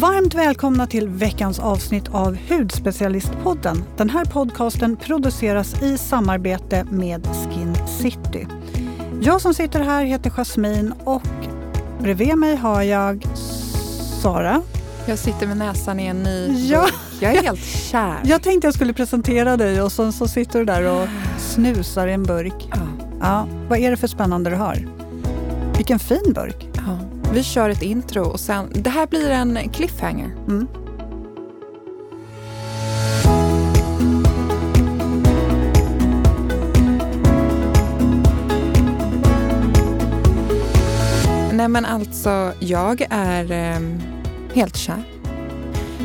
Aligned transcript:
Varmt 0.00 0.34
välkomna 0.34 0.86
till 0.86 1.08
veckans 1.08 1.58
avsnitt 1.58 2.08
av 2.12 2.36
Hudspecialistpodden. 2.48 3.84
Den 3.96 4.10
här 4.10 4.24
podcasten 4.24 4.96
produceras 4.96 5.82
i 5.82 5.98
samarbete 5.98 6.84
med 6.90 7.26
Skin 7.26 7.76
City. 7.86 8.46
Jag 9.22 9.40
som 9.40 9.54
sitter 9.54 9.80
här 9.80 10.04
heter 10.04 10.30
Jasmine 10.30 10.92
och 11.04 11.22
bredvid 12.00 12.38
mig 12.38 12.56
har 12.56 12.82
jag 12.82 13.26
Sara. 14.22 14.62
Jag 15.06 15.18
sitter 15.18 15.46
med 15.46 15.56
näsan 15.56 16.00
i 16.00 16.06
en 16.06 16.22
ny 16.22 16.68
Ja. 16.68 16.86
Jag 17.20 17.34
är 17.34 17.42
helt 17.42 17.64
kär. 17.64 18.16
Jag 18.24 18.42
tänkte 18.42 18.66
jag 18.66 18.74
skulle 18.74 18.92
presentera 18.92 19.56
dig 19.56 19.82
och 19.82 19.92
så, 19.92 20.12
så 20.12 20.28
sitter 20.28 20.58
du 20.58 20.64
där 20.64 20.92
och 20.92 21.08
snusar 21.38 22.06
i 22.06 22.12
en 22.12 22.22
burk. 22.22 22.68
Ja. 22.70 22.78
Ja, 23.20 23.46
vad 23.68 23.78
är 23.78 23.90
det 23.90 23.96
för 23.96 24.08
spännande 24.08 24.50
du 24.50 24.56
har? 24.56 24.88
Vilken 25.76 25.98
fin 25.98 26.32
burk. 26.34 26.65
Vi 27.32 27.42
kör 27.42 27.70
ett 27.70 27.82
intro 27.82 28.22
och 28.22 28.40
sen, 28.40 28.70
det 28.74 28.90
här 28.90 29.06
blir 29.06 29.30
en 29.30 29.68
cliffhanger. 29.68 30.30
Mm. 30.48 30.68
Nej 41.52 41.68
men 41.68 41.84
alltså, 41.84 42.52
jag 42.60 43.06
är 43.10 43.52
ehm, 43.52 44.00
helt 44.54 44.76
kär. 44.76 45.02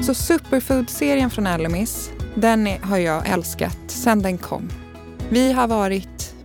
Så 0.04 0.14
Superfood-serien 0.14 1.30
från 1.30 1.48
Alamis, 1.48 2.12
den 2.36 2.68
har 2.82 2.98
jag 2.98 3.30
älskat 3.30 3.78
sen 3.88 4.22
den 4.22 4.38
kom. 4.38 4.70
Vi 5.30 5.52
har 5.52 5.68
varit 5.68 6.36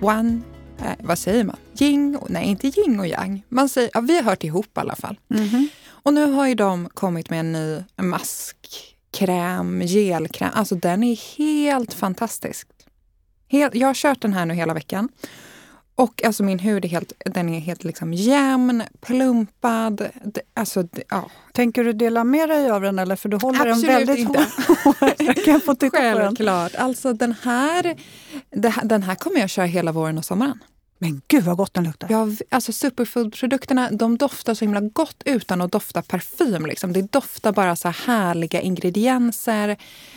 one, 0.00 0.40
eh, 0.84 0.92
vad 0.98 1.18
säger 1.18 1.44
man? 1.44 1.56
Yin, 1.80 2.16
och, 2.16 2.30
nej 2.30 2.46
inte 2.48 2.66
yin 2.66 3.00
och 3.00 3.06
yang. 3.06 3.42
Man 3.48 3.68
säger, 3.68 3.90
ja, 3.94 4.00
vi 4.00 4.16
har 4.16 4.22
hört 4.22 4.44
ihop 4.44 4.66
i 4.66 4.80
alla 4.80 4.96
fall. 4.96 5.18
Mhm. 5.28 5.68
Och 5.88 6.14
nu 6.14 6.32
har 6.32 6.46
ju 6.46 6.54
de 6.54 6.88
kommit 6.94 7.30
med 7.30 7.40
en 7.40 7.52
ny 7.52 7.84
maskkräm, 7.96 9.82
gelkräm. 9.82 10.50
Alltså 10.54 10.74
den 10.74 11.02
är 11.02 11.36
helt 11.38 11.94
fantastisk. 11.94 12.68
Helt, 13.48 13.74
jag 13.74 13.86
har 13.86 13.94
kört 13.94 14.22
den 14.22 14.32
här 14.32 14.46
nu 14.46 14.54
hela 14.54 14.74
veckan. 14.74 15.08
Och 15.94 16.24
alltså 16.24 16.42
min 16.42 16.58
hud 16.58 16.84
är 16.84 16.88
helt, 16.88 17.12
den 17.24 17.48
är 17.48 17.60
helt 17.60 17.84
liksom 17.84 18.12
jämn, 18.14 18.82
plumpad. 19.00 20.08
Alltså, 20.54 20.84
ja. 21.08 21.30
Tänker 21.52 21.84
du 21.84 21.92
dela 21.92 22.24
med 22.24 22.48
dig 22.48 22.70
av 22.70 22.82
den 22.82 22.98
eller? 22.98 23.16
För 23.16 23.28
du 23.28 23.36
håller 23.36 23.66
Absolut 23.66 23.86
den 23.86 23.94
väldigt 23.94 24.18
inte. 24.18 24.46
hårt. 24.84 25.14
Jag 25.18 25.44
kan 25.44 25.60
få 25.60 25.74
titta 25.74 25.96
på 25.96 26.02
den. 26.02 26.16
Självklart. 26.16 26.74
Alltså 26.74 27.12
den 27.12 27.34
här, 27.42 27.96
det 28.50 28.68
här, 28.68 28.84
den 28.84 29.02
här 29.02 29.14
kommer 29.14 29.40
jag 29.40 29.50
köra 29.50 29.66
hela 29.66 29.92
våren 29.92 30.18
och 30.18 30.24
sommaren. 30.24 30.58
Men 31.02 31.22
gud 31.28 31.44
vad 31.44 31.56
gott 31.56 31.74
den 31.74 31.84
luktar. 31.84 32.08
Ja, 32.10 32.28
alltså 32.48 32.72
superfood-produkterna 32.72 33.90
de 33.90 34.16
doftar 34.16 34.54
så 34.54 34.64
himla 34.64 34.80
gott 34.80 35.22
utan 35.24 35.60
att 35.60 35.72
dofta 35.72 36.02
parfym. 36.02 36.66
Liksom. 36.66 36.92
Det 36.92 37.12
doftar 37.12 37.52
bara 37.52 37.76
så 37.76 37.88
här 37.88 38.06
härliga 38.06 38.60
ingredienser. 38.60 39.68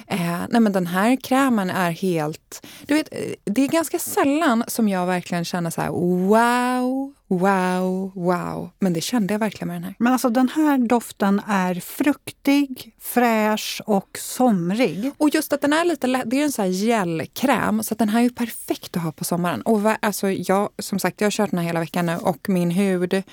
Eh, 0.07 0.41
nej 0.49 0.61
men 0.61 0.71
den 0.71 0.87
här 0.87 1.15
krämen 1.15 1.69
är 1.69 1.91
helt... 1.91 2.67
Du 2.85 2.93
vet, 2.93 3.13
eh, 3.13 3.19
det 3.43 3.61
är 3.61 3.67
ganska 3.67 3.99
sällan 3.99 4.63
som 4.67 4.89
jag 4.89 5.05
verkligen 5.05 5.45
känner 5.45 5.69
så 5.69 5.81
här 5.81 5.89
wow, 5.89 7.13
wow, 7.37 8.11
wow. 8.15 8.69
Men 8.79 8.93
det 8.93 9.01
kände 9.01 9.33
jag 9.33 9.39
verkligen 9.39 9.67
med 9.67 9.75
den 9.75 9.83
här. 9.83 9.95
Men 9.99 10.13
alltså 10.13 10.29
den 10.29 10.49
här 10.49 10.77
doften 10.77 11.41
är 11.47 11.75
fruktig, 11.75 12.95
fräsch 12.99 13.81
och 13.85 14.17
somrig. 14.19 15.11
Och 15.17 15.29
just 15.29 15.53
att 15.53 15.61
den 15.61 15.73
är 15.73 15.85
lite 15.85 16.07
lätt, 16.07 16.23
det 16.25 16.39
är 16.39 16.43
en 16.43 16.51
sån 16.51 16.65
här 16.65 16.71
gelkräm 16.71 17.83
så 17.83 17.95
den 17.95 18.09
här 18.09 18.19
är 18.19 18.23
ju 18.23 18.29
perfekt 18.29 18.97
att 18.97 19.03
ha 19.03 19.11
på 19.11 19.23
sommaren. 19.23 19.61
Och 19.61 19.81
va- 19.81 19.97
alltså 20.01 20.29
jag, 20.29 20.69
som 20.79 20.99
sagt, 20.99 21.21
jag 21.21 21.25
har 21.25 21.31
kört 21.31 21.49
den 21.49 21.59
här 21.59 21.65
hela 21.65 21.79
veckan 21.79 22.05
nu 22.05 22.17
och 22.17 22.49
min 22.49 22.71
hud 22.71 23.23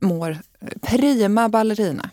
mår 0.00 0.30
eh, 0.30 0.68
prima 0.82 1.48
ballerina. 1.48 2.10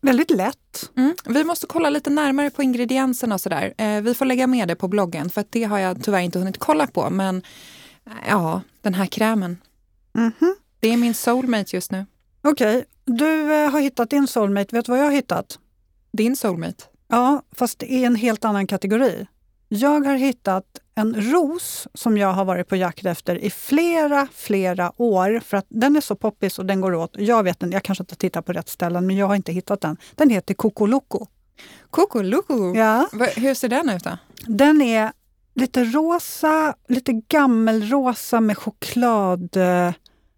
Väldigt 0.00 0.30
lätt. 0.30 0.90
Mm. 0.96 1.14
Vi 1.24 1.44
måste 1.44 1.66
kolla 1.66 1.90
lite 1.90 2.10
närmare 2.10 2.50
på 2.50 2.62
ingredienserna 2.62 3.34
och 3.34 3.40
sådär. 3.40 3.74
Eh, 3.78 4.00
vi 4.00 4.14
får 4.14 4.24
lägga 4.24 4.46
med 4.46 4.68
det 4.68 4.74
på 4.76 4.88
bloggen 4.88 5.30
för 5.30 5.44
det 5.50 5.64
har 5.64 5.78
jag 5.78 6.04
tyvärr 6.04 6.20
inte 6.20 6.38
hunnit 6.38 6.58
kolla 6.58 6.86
på. 6.86 7.10
Men 7.10 7.42
eh, 8.06 8.12
ja, 8.28 8.60
den 8.80 8.94
här 8.94 9.06
krämen. 9.06 9.58
Mhm. 10.14 10.54
Det 10.80 10.88
är 10.88 10.96
min 10.96 11.14
soulmate 11.14 11.76
just 11.76 11.90
nu. 11.90 12.06
Okej, 12.42 12.84
du 13.04 13.54
eh, 13.54 13.70
har 13.70 13.80
hittat 13.80 14.10
din 14.10 14.26
soulmate. 14.26 14.76
Vet 14.76 14.86
du 14.86 14.92
vad 14.92 14.98
jag 14.98 15.04
har 15.04 15.12
hittat? 15.12 15.58
Din 16.12 16.36
soulmate. 16.36 16.84
Ja, 17.08 17.42
fast 17.52 17.82
är 17.82 18.06
en 18.06 18.16
helt 18.16 18.44
annan 18.44 18.66
kategori. 18.66 19.26
Jag 19.68 20.06
har 20.06 20.14
hittat 20.14 20.64
en 20.94 21.32
ros 21.32 21.88
som 21.94 22.18
jag 22.18 22.32
har 22.32 22.44
varit 22.44 22.68
på 22.68 22.76
jakt 22.76 23.06
efter 23.06 23.36
i 23.36 23.50
flera, 23.50 24.28
flera 24.34 24.92
år. 24.96 25.40
För 25.44 25.56
att 25.56 25.66
den 25.68 25.96
är 25.96 26.00
så 26.00 26.14
poppis 26.16 26.58
och 26.58 26.66
den 26.66 26.80
går 26.80 26.94
åt. 26.94 27.14
Jag 27.18 27.42
vet 27.42 27.60
den, 27.60 27.72
jag 27.72 27.82
kanske 27.82 28.02
inte 28.02 28.16
tittar 28.16 28.42
på 28.42 28.52
rätt 28.52 28.68
ställen, 28.68 29.06
men 29.06 29.16
jag 29.16 29.26
har 29.26 29.34
inte 29.34 29.52
hittat 29.52 29.80
den. 29.80 29.96
Den 30.14 30.30
heter 30.30 30.54
Kokoloko. 30.54 31.26
Coco 31.90 32.22
Loco. 32.22 32.74
Ja. 32.74 33.08
Hur 33.36 33.54
ser 33.54 33.68
den 33.68 33.90
ut 33.90 34.04
då? 34.04 34.18
Den 34.46 34.82
är 34.82 35.12
lite 35.54 35.84
rosa, 35.84 36.74
lite 36.88 37.12
gammelrosa 37.12 38.40
med 38.40 38.58
choklad. 38.58 39.56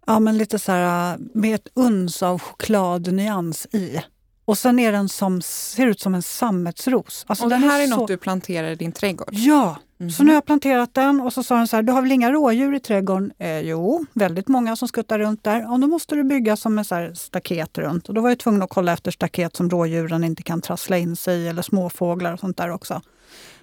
Ja, 0.07 0.19
men 0.21 0.39
lite 0.39 0.59
så 0.59 0.73
här 0.73 1.19
med 1.35 1.55
ett 1.55 1.69
uns 1.75 2.23
av 2.23 2.39
chokladnyans 2.41 3.67
i. 3.73 4.01
Och 4.45 4.59
sen 4.59 4.79
är 4.79 4.93
den 4.93 5.09
som, 5.09 5.43
ser 5.43 5.87
ut 5.87 6.01
som 6.01 6.15
en 6.15 6.23
sammetsros. 6.23 7.25
Alltså 7.29 7.45
Och 7.45 7.51
den 7.51 7.63
här 7.63 7.81
är 7.83 7.87
så- 7.87 7.97
något 7.97 8.09
du 8.09 8.17
planterar 8.17 8.71
i 8.71 8.75
din 8.75 8.93
trädgård? 8.93 9.29
Ja, 9.33 9.77
så 9.99 10.05
Mhm. 10.05 10.13
nu 10.19 10.27
har 10.27 10.35
jag 10.35 10.45
planterat 10.47 10.95
den 10.95 11.21
och 11.21 11.33
så 11.33 11.43
sa 11.43 11.57
den 11.57 11.69
så 11.69 11.77
här, 11.77 11.83
du 11.83 11.93
har 11.93 12.03
väl 12.03 12.13
inga 12.13 12.33
rådjur 12.33 12.75
i 12.75 12.81
trädgården? 12.81 13.33
Eh, 13.39 13.61
jo, 13.61 14.07
väldigt 14.13 14.49
många 14.49 14.77
som 14.77 14.89
skuttar 14.89 15.19
runt 15.19 15.45
där. 15.45 15.61
Ja, 15.61 15.69
då 15.79 15.87
måste 15.87 16.15
du 16.15 16.25
bygga 16.25 16.57
som 16.57 16.79
en 16.79 16.85
så 16.85 17.11
staket 17.15 17.79
runt. 17.79 18.09
Och 18.09 18.15
då 18.15 18.21
var 18.21 18.29
jag 18.29 18.39
tvungen 18.39 18.63
att 18.63 18.71
kolla 18.71 18.93
efter 18.93 19.11
staket 19.11 19.57
som 19.57 19.71
rådjuren 19.71 20.25
inte 20.25 20.43
kan 20.43 20.61
trassla 20.61 20.99
in 20.99 21.17
sig 21.17 21.39
i 21.41 21.49
eller 21.49 21.63
småfåglar 21.63 22.33
och 22.33 22.41
sånt 22.41 22.57
där 22.57 22.71
också. 22.71 23.03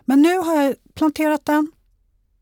Men 0.05 0.21
nu 0.21 0.37
har 0.37 0.61
jag 0.61 0.75
planterat 0.95 1.45
den. 1.45 1.71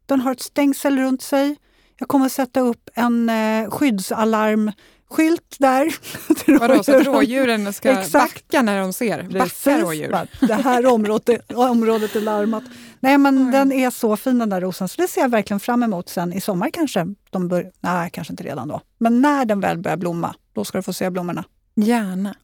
Den 0.05 0.21
har 0.21 0.31
ett 0.31 0.41
stängsel 0.41 0.97
runt 0.99 1.21
sig. 1.21 1.55
Jag 1.99 2.07
kommer 2.07 2.25
att 2.25 2.31
sätta 2.31 2.59
upp 2.59 2.89
en 2.95 3.29
eh, 3.29 3.69
skyddsalarmskylt 3.69 5.55
där. 5.59 5.95
till 6.45 6.57
Vadå, 6.59 6.83
så 6.83 6.97
att 6.97 7.05
rådjuren. 7.05 7.73
ska 7.73 7.89
Exakt. 7.89 8.33
backa 8.49 8.61
när 8.61 8.79
de 8.81 8.93
ser? 8.93 9.23
Backa 9.23 9.39
Precis, 9.43 9.81
rådjur? 9.81 10.17
Det 10.47 10.53
här 10.53 10.85
området, 10.85 11.51
området 11.55 12.15
är 12.15 12.21
larmat. 12.21 12.63
Nej 12.99 13.17
men 13.17 13.37
Mm. 13.37 13.51
den 13.51 13.71
är 13.71 13.89
så 13.89 14.17
fin 14.17 14.39
den 14.39 14.49
där 14.49 14.61
rosen, 14.61 14.87
så 14.89 15.01
det 15.01 15.07
ser 15.07 15.21
jag 15.21 15.29
verkligen 15.29 15.59
fram 15.59 15.83
emot 15.83 16.09
sen 16.09 16.33
i 16.33 16.41
sommar 16.41 16.69
kanske. 16.73 17.05
De 17.29 17.47
bör, 17.47 17.71
nej, 17.79 18.09
kanske 18.13 18.33
inte 18.33 18.43
redan 18.43 18.67
då. 18.67 18.81
Men 18.97 19.21
när 19.21 19.45
den 19.45 19.59
väl 19.59 19.77
börjar 19.77 19.97
blomma, 19.97 20.35
då 20.53 20.65
ska 20.65 20.77
du 20.77 20.81
få 20.81 20.93
se 20.93 21.09
blommorna. 21.09 21.43
Gärna. 21.75 22.35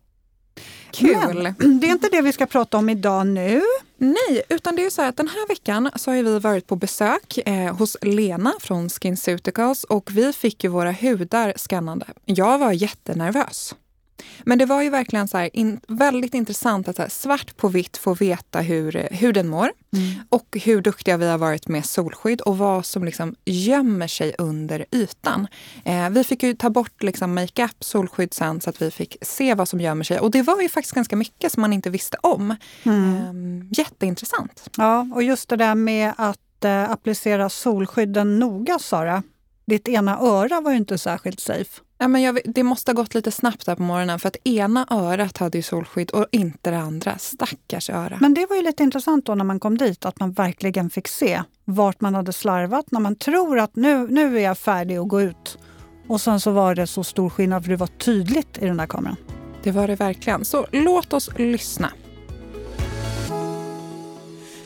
Kul. 0.92 1.54
Men, 1.60 1.80
det 1.80 1.88
är 1.88 1.92
inte 1.92 2.10
det 2.12 2.22
vi 2.22 2.32
ska 2.34 2.46
prata 2.46 2.78
om 2.78 2.90
idag 2.90 3.28
nu. 3.28 3.62
Nej, 3.98 4.44
utan 4.50 4.76
det 4.76 4.86
är 4.86 4.90
så 4.90 5.02
här 5.02 5.10
att 5.10 5.18
den 5.18 5.28
här 5.28 5.48
veckan 5.48 5.92
så 5.96 6.12
har 6.12 6.24
vi 6.24 6.40
varit 6.40 6.68
på 6.68 6.76
besök 6.76 7.38
eh, 7.46 7.76
hos 7.76 7.98
Lena 8.02 8.54
från 8.60 8.90
SkinCeuticals 8.90 9.84
och 9.84 10.12
vi 10.12 10.34
fick 10.34 10.64
ju 10.64 10.70
våra 10.70 10.92
hudar 10.92 11.54
skannade. 11.56 12.06
Jag 12.26 12.58
var 12.58 12.72
jättenervös. 12.72 13.76
Men 14.44 14.58
det 14.58 14.66
var 14.66 14.82
ju 14.82 14.90
verkligen 14.90 15.28
så 15.28 15.50
in, 15.54 15.80
väldigt 15.88 16.34
intressant 16.34 16.88
att 16.88 17.12
svart 17.12 17.58
på 17.58 17.68
vitt 17.68 17.98
få 17.98 18.14
veta 18.14 18.60
hur 18.60 19.08
huden 19.12 19.48
mår 19.48 19.72
och 20.30 20.58
hur 20.64 20.82
duktiga 20.82 21.18
vi 21.18 21.28
har 21.28 21.38
varit 21.38 21.68
med 21.68 21.86
solskydd 21.86 22.42
och 22.42 22.58
vad 22.58 22.86
som 22.86 23.04
liksom 23.04 23.36
gömmer 23.46 24.08
sig 24.08 24.36
under 24.38 24.86
ytan. 24.92 25.48
Eh, 25.86 26.10
vi 26.10 26.24
fick 26.24 26.44
ju 26.44 26.54
ta 26.54 26.70
bort 26.70 27.04
liksom 27.04 27.34
makeup, 27.34 27.84
solskydd 27.84 28.34
sen 28.34 28.62
så 28.62 28.70
att 28.70 28.82
vi 28.82 28.92
fick 28.92 29.18
se 29.22 29.54
vad 29.54 29.70
som 29.70 29.82
gömmer 29.82 30.04
sig 30.04 30.20
och 30.20 30.32
det 30.32 30.42
var 30.42 30.62
ju 30.62 30.70
faktiskt 30.70 30.96
ganska 30.96 31.16
mycket 31.16 31.52
som 31.52 31.62
man 31.62 31.74
inte 31.74 31.90
visste 31.90 32.18
om. 32.22 32.52
Eh, 32.84 33.78
jätteintressant. 33.78 34.70
Ja, 34.78 35.08
och 35.14 35.24
just 35.24 35.50
det 35.50 35.56
där 35.56 35.76
med 35.76 36.14
att 36.18 36.64
eh, 36.66 36.92
applicera 36.92 37.50
solskydden 37.50 38.40
noga, 38.40 38.80
Sara. 38.80 39.24
Ditt 39.68 39.88
ena 39.88 40.20
öra 40.20 40.62
var 40.62 40.72
ju 40.72 40.78
inte 40.78 40.98
särskilt 40.98 41.40
safe. 41.40 41.82
Ja, 41.98 42.08
men 42.08 42.22
jag, 42.22 42.40
det 42.46 42.64
måste 42.64 42.92
ha 42.92 42.94
gått 42.94 43.16
lite 43.16 43.32
snabbt 43.32 43.66
där 43.66 43.76
på 43.76 43.84
morgonen 43.84 44.20
för 44.20 44.28
att 44.28 44.38
ena 44.44 44.88
örat 44.90 45.38
hade 45.38 45.58
ju 45.58 45.62
solskydd 45.62 46.12
och 46.12 46.28
inte 46.32 46.72
det 46.72 46.78
andra. 46.78 47.18
Stackars 47.18 47.90
öra. 47.90 48.18
Men 48.22 48.34
det 48.34 48.46
var 48.50 48.56
ju 48.56 48.62
lite 48.62 48.84
intressant 48.84 49.26
då 49.26 49.36
när 49.36 49.44
man 49.44 49.60
kom 49.60 49.78
dit, 49.78 50.06
att 50.06 50.20
man 50.20 50.32
verkligen 50.32 50.90
fick 50.90 51.08
se 51.08 51.44
vart 51.66 52.02
man 52.02 52.16
hade 52.16 52.34
slarvat. 52.34 52.92
När 52.92 53.00
man 53.00 53.16
tror 53.16 53.60
att 53.60 53.76
nu, 53.76 54.08
nu 54.08 54.38
är 54.38 54.42
jag 54.42 54.58
färdig 54.58 54.98
att 54.98 55.08
gå 55.08 55.22
ut. 55.22 55.58
Och 56.08 56.22
sen 56.22 56.40
så 56.40 56.52
var 56.52 56.76
det 56.76 56.88
så 56.88 57.04
stor 57.04 57.30
skillnad 57.30 57.64
för 57.64 57.72
det 57.72 57.78
var 57.78 57.88
tydligt 57.88 58.58
i 58.58 58.66
den 58.66 58.78
där 58.78 58.88
kameran. 58.88 59.16
Det 59.64 59.72
var 59.72 59.88
det 59.88 59.96
verkligen. 59.96 60.46
Så 60.46 60.68
låt 60.72 61.14
oss 61.14 61.30
lyssna. 61.38 61.92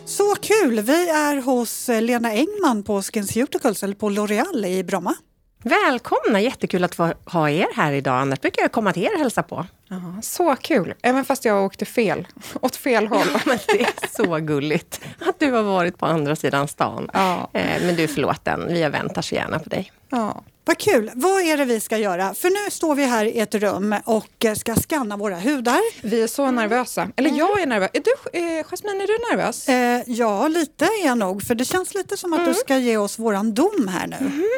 Så 0.06 0.36
kul! 0.42 0.82
Vi 0.82 1.10
är 1.10 1.42
hos 1.42 1.90
eh, 1.90 2.02
Lena 2.02 2.32
Engman 2.32 2.84
på 2.84 3.02
SkinCeuticals, 3.02 3.84
eller 3.84 3.96
på 3.96 4.10
L'Oreal 4.10 4.66
i 4.66 4.84
Bromma. 4.84 5.16
Välkomna! 5.64 6.42
Jättekul 6.42 6.84
att 6.84 6.96
få 6.96 7.14
ha 7.26 7.50
er 7.50 7.68
här 7.76 7.92
idag. 7.94 8.16
Annars 8.22 8.42
brukar 8.42 8.62
jag 8.62 8.72
komma 8.72 8.94
till 8.94 9.04
er 9.04 9.14
och 9.14 9.20
hälsa 9.20 9.44
på. 9.44 9.66
Ja, 9.88 10.02
så 10.22 10.56
kul. 10.56 10.94
Även 11.02 11.26
fast 11.26 11.46
jag 11.46 11.66
åkte 11.66 11.86
fel. 11.86 12.28
Åt 12.62 12.76
fel 12.76 13.08
håll. 13.08 13.28
Men 13.46 13.58
det 13.68 13.82
är 13.82 14.08
så 14.26 14.38
gulligt 14.38 15.02
att 15.28 15.40
du 15.40 15.52
har 15.52 15.64
varit 15.64 15.98
på 15.98 16.06
andra 16.06 16.36
sidan 16.36 16.68
stan. 16.68 17.10
Ja. 17.14 17.50
Eh, 17.54 17.82
Men 17.86 17.96
du 17.96 18.04
är 18.04 18.08
förlåten, 18.08 18.66
vi 18.74 18.84
väntar 18.90 19.22
så 19.22 19.36
gärna 19.36 19.60
på 19.60 19.70
dig. 19.70 19.92
ja. 20.10 20.42
Vad 20.70 20.78
kul! 20.78 21.12
Vad 21.16 21.42
är 21.42 21.58
det 21.58 21.66
vi 21.66 21.80
ska 21.80 21.98
göra? 21.98 22.34
För 22.34 22.50
nu 22.50 22.72
står 22.72 22.96
vi 22.96 23.06
här 23.06 23.26
i 23.26 23.40
ett 23.40 23.56
rum 23.56 23.96
och 24.06 24.46
ska 24.58 24.76
skanna 24.76 25.18
våra 25.18 25.40
hudar. 25.40 26.08
Vi 26.08 26.22
är 26.22 26.28
så 26.28 26.52
nervösa. 26.52 27.08
Eller 27.16 27.30
jag 27.30 27.62
är 27.62 27.66
nervös. 27.66 27.90
Är 27.94 28.02
du, 28.02 28.40
eh, 28.40 28.64
Jasmine, 28.64 29.04
är 29.04 29.08
du 29.08 29.38
nervös? 29.38 29.70
Eh, 29.70 30.02
ja, 30.08 30.48
lite 30.48 30.86
är 30.86 31.06
jag 31.06 31.18
nog. 31.18 31.44
För 31.44 31.56
det 31.56 31.66
känns 31.66 31.94
lite 31.94 32.18
som 32.18 32.34
att 32.34 32.46
du 32.46 32.54
ska 32.54 32.78
ge 32.78 32.98
oss 32.98 33.20
våran 33.20 33.54
dom 33.54 33.88
här 33.88 34.08
nu. 34.08 34.16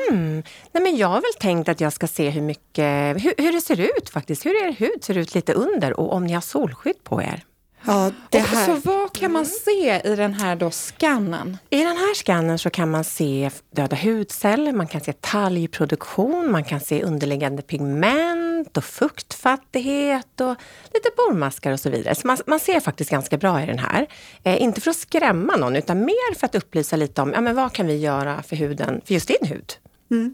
Mm. 0.10 0.44
Nej, 0.72 0.84
men 0.84 0.98
jag 0.98 1.08
har 1.08 1.22
väl 1.22 1.34
tänkt 1.40 1.70
att 1.70 1.82
jag 1.82 1.94
ska 1.94 2.08
se 2.08 2.30
hur 2.30 2.42
mycket, 2.42 3.24
hur, 3.24 3.34
hur 3.44 3.52
det 3.52 3.62
ser 3.62 3.80
ut 3.80 4.10
faktiskt. 4.10 4.46
Hur 4.46 4.64
er 4.64 4.72
hud 4.72 5.04
ser 5.04 5.18
ut 5.18 5.36
lite 5.36 5.54
under 5.54 6.00
och 6.00 6.14
om 6.14 6.26
ni 6.26 6.34
har 6.34 6.42
solskydd 6.42 7.04
på 7.04 7.22
er. 7.22 7.44
Ja, 7.86 8.12
det 8.30 8.38
Och 8.38 8.44
här. 8.44 8.66
Så 8.66 8.90
vad 8.90 9.14
kan 9.14 9.32
man 9.32 9.46
se 9.46 10.02
i 10.04 10.16
den 10.16 10.34
här 10.34 10.56
då 10.56 10.72
skannen? 10.72 11.58
I 11.70 11.78
den 11.78 11.98
här 11.98 12.16
skannen 12.16 12.60
så 12.60 12.70
kan 12.70 12.92
man 12.92 13.04
se 13.04 13.50
döda 13.76 13.96
hudceller, 13.96 14.74
man 14.74 14.88
kan 14.88 15.02
se 15.02 15.14
talgproduktion, 15.14 16.52
man 16.52 16.64
kan 16.64 16.80
se 16.80 17.04
underliggande 17.04 17.62
pigment 17.62 18.78
och 18.78 18.84
fuktfattighet 18.84 20.42
och 20.42 20.56
lite 20.94 21.10
pormaskar 21.16 21.72
och 21.72 21.80
så 21.80 21.90
vidare. 21.90 22.16
Så 22.16 22.28
man, 22.28 22.38
man 22.48 22.60
ser 22.60 22.80
faktiskt 22.80 23.12
ganska 23.12 23.38
bra 23.38 23.64
i 23.64 23.66
den 23.66 23.80
här. 23.80 24.08
Eh, 24.44 24.62
inte 24.62 24.82
för 24.82 24.92
att 24.92 24.98
skrämma 24.98 25.56
någon 25.56 25.76
utan 25.76 26.00
mer 26.00 26.36
för 26.36 26.46
att 26.46 26.56
upplysa 26.56 26.96
lite 26.96 27.22
om 27.22 27.32
ja, 27.34 27.42
men 27.42 27.56
vad 27.56 27.74
kan 27.74 27.88
vi 27.88 27.98
göra 27.98 28.44
för 28.44 28.56
huden, 28.56 29.02
för 29.06 29.14
just 29.14 29.28
din 29.28 29.50
hud. 29.50 29.74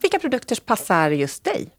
Vilka 0.01 0.19
produkter 0.19 0.57
passar 0.65 1.11
just 1.11 1.43
dig? 1.43 1.69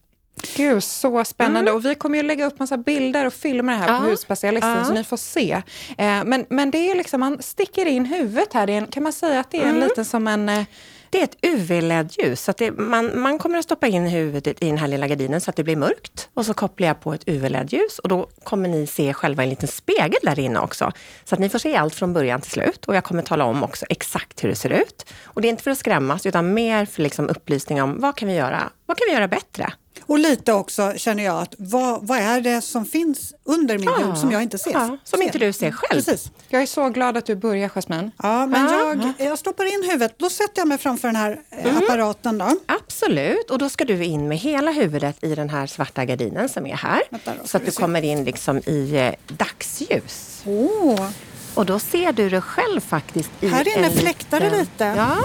Gud, 0.57 0.83
så 0.85 1.25
spännande. 1.25 1.73
Och 1.73 1.85
vi 1.85 1.95
kommer 1.95 2.17
ju 2.17 2.23
lägga 2.23 2.47
upp 2.47 2.59
massa 2.59 2.77
bilder 2.77 3.27
och 3.27 3.33
filmer 3.33 3.75
här 3.77 3.89
Ja. 3.89 3.99
på 4.01 4.05
Hudspecialisten 4.07 4.77
Ja. 4.79 4.85
så 4.85 4.93
ni 4.93 5.05
får 5.05 5.17
se. 5.17 5.53
Eh, 5.99 6.25
men, 6.25 6.47
men 6.51 6.71
det 6.71 6.91
är 6.91 6.95
liksom, 6.95 7.21
man 7.21 7.43
sticker 7.43 7.87
in 7.87 8.05
huvudet 8.05 8.53
här. 8.53 8.71
En, 8.71 8.87
kan 8.87 9.03
man 9.03 9.13
säga 9.13 9.41
att 9.41 9.51
det 9.51 9.59
är 9.59 9.67
en 9.67 9.81
liten 9.81 10.05
som 10.05 10.29
en... 10.29 10.49
Eh, 10.49 10.65
Det 11.11 11.21
är 11.21 11.25
ett 11.25 11.37
UV-LED-ljus. 11.43 12.45
Så 12.45 12.51
att 12.51 12.57
det, 12.59 12.71
man, 12.71 13.21
man 13.21 13.39
kommer 13.39 13.59
att 13.59 13.65
stoppa 13.65 13.87
in 13.87 14.07
huvudet 14.07 14.63
i 14.63 14.67
den 14.67 14.79
här 14.79 14.89
lilla 14.89 15.07
gardinen 15.09 15.41
så 15.41 15.51
att 15.51 15.57
det 15.57 15.65
blir 15.65 15.77
mörkt. 15.77 16.29
Och 16.35 16.47
så 16.47 16.55
kopplar 16.55 16.89
jag 16.89 17.01
på 17.01 17.15
ett 17.15 17.23
UV-LED-ljus 17.29 17.99
och 17.99 18.09
då 18.09 18.29
kommer 18.45 18.69
ni 18.69 18.87
se 18.87 19.15
själva 19.15 19.43
en 19.43 19.49
liten 19.51 19.69
spegel 19.69 20.19
där 20.23 20.39
inne 20.39 20.59
också. 20.61 20.93
Så 21.25 21.35
att 21.35 21.39
ni 21.39 21.49
får 21.49 21.59
se 21.59 21.77
allt 21.77 21.95
från 21.95 22.13
början 22.13 22.41
till 22.41 22.51
slut. 22.51 22.85
Och 22.85 22.97
jag 22.97 23.05
kommer 23.05 23.23
tala 23.23 23.45
om 23.45 23.63
också 23.63 23.87
exakt 23.89 24.45
hur 24.45 24.49
det 24.49 24.55
ser 24.57 24.71
ut. 24.71 25.07
Och 25.25 25.41
det 25.43 25.49
är 25.49 25.51
inte 25.51 25.63
för 25.63 25.71
att 25.71 25.79
skrämmas 25.79 26.27
utan 26.27 26.55
mer 26.55 26.85
för 26.87 27.03
liksom 27.03 27.29
upplysning 27.29 27.83
om 27.83 28.01
vad 28.01 28.17
kan 28.17 28.29
vi 28.29 28.35
göra, 28.35 28.71
vad 28.87 28.97
kan 28.99 29.07
vi 29.09 29.15
göra 29.15 29.29
bättre? 29.29 29.73
Och 30.09 30.19
lite 30.19 30.53
också 30.53 30.93
känner 30.97 31.25
jag 31.25 31.43
att 31.43 31.55
vad, 31.59 32.07
vad 32.07 32.19
är 32.19 32.41
det 32.41 32.61
som 32.61 32.87
finns 32.87 33.35
under 33.45 33.79
min 33.79 33.89
hud 33.89 34.19
som 34.19 34.33
jag 34.33 34.43
inte 34.43 34.59
ser? 34.59 34.71
Ja, 34.73 34.97
som 35.05 35.23
inte 35.23 35.39
du 35.39 35.53
ser 35.53 35.71
själv. 35.71 36.03
Precis. 36.05 36.31
jag 36.49 36.63
är 36.63 36.67
så 36.67 36.89
glad 36.89 37.17
att 37.17 37.27
du 37.27 37.37
börjar, 37.37 37.69
Jasmine. 37.69 38.11
Ja, 38.23 38.47
men 38.47 38.65
Ja. 38.65 38.95
jag, 39.19 39.27
jag 39.29 39.39
stoppar 39.39 39.65
in 39.65 39.91
huvudet. 39.91 40.15
Då 40.19 40.31
sätter 40.31 40.61
jag 40.61 40.69
mig 40.69 40.79
framför 40.79 41.09
den 41.09 41.17
här 41.17 41.41
eh, 41.51 41.65
Mm. 41.65 41.77
apparaten. 41.77 42.39
Då. 42.39 42.57
Absolut, 42.67 43.51
och 43.51 43.59
då 43.59 43.69
ska 43.69 43.85
du 43.85 44.05
in 44.05 44.29
med 44.29 44.39
hela 44.39 44.71
huvudet 44.71 45.25
i 45.25 45.35
den 45.35 45.51
här 45.51 45.67
svarta 45.67 46.05
gardinen 46.05 46.49
som 46.49 46.67
är 46.67 46.77
här. 46.77 47.03
Då, 47.11 47.19
så 47.45 47.57
att 47.57 47.65
du 47.67 47.71
kommer 47.71 48.03
in 48.05 48.25
liksom 48.25 48.59
i 48.59 48.97
eh, 48.97 49.37
dagsljus. 49.37 50.43
Åh, 50.47 51.09
Och 51.55 51.67
då 51.67 51.79
ser 51.79 52.13
du 52.13 52.31
dig 52.31 52.41
själv 52.41 52.81
faktiskt 52.81 53.31
i 53.41 53.49
Här 53.49 53.79
inne 53.79 53.91
fläktar 53.91 54.41
det 54.41 54.51
lite. 54.59 54.85
Ja. 54.85 55.17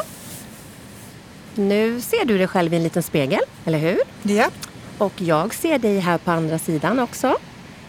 Nu 1.55 2.01
ser 2.01 2.25
du 2.25 2.37
dig 2.37 2.47
själv 2.47 2.73
i 2.73 2.77
en 2.77 2.83
liten 2.83 3.03
spegel, 3.03 3.41
eller 3.65 3.77
hur? 3.79 3.99
ja. 4.23 4.49
Och 4.97 5.21
jag 5.21 5.53
ser 5.53 5.79
dig 5.79 5.99
här 5.99 6.17
på 6.17 6.31
andra 6.31 6.59
sidan 6.59 6.99
också. 6.99 7.37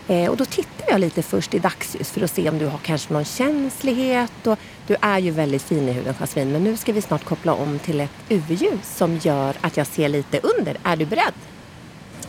Eh, 0.08 0.30
och 0.30 0.36
då 0.36 0.44
tittar 0.44 0.90
jag 0.90 1.00
lite 1.00 1.22
först 1.22 1.54
i 1.54 1.58
dagsljus 1.58 2.10
för 2.10 2.20
att 2.24 2.30
se 2.30 2.48
om 2.48 2.58
du 2.58 2.66
har 2.66 2.78
kanske 2.78 3.12
någon 3.12 3.24
känslighet. 3.24 4.46
Och 4.46 4.58
du 4.86 4.96
är 5.00 5.18
ju 5.18 5.30
väldigt 5.30 5.62
fin 5.62 5.88
i 5.88 5.92
huden 5.92 6.14
Jasmine, 6.14 6.52
men 6.52 6.64
nu 6.64 6.76
ska 6.76 6.92
vi 6.92 7.02
snart 7.02 7.24
koppla 7.24 7.54
om 7.54 7.78
till 7.78 8.00
ett 8.00 8.10
UV-ljus 8.28 8.96
som 8.96 9.16
gör 9.16 9.56
att 9.60 9.76
jag 9.76 9.86
ser 9.86 10.08
lite 10.08 10.40
under. 10.42 10.76
Är 10.82 10.96
du 10.96 11.06
beredd? 11.06 11.34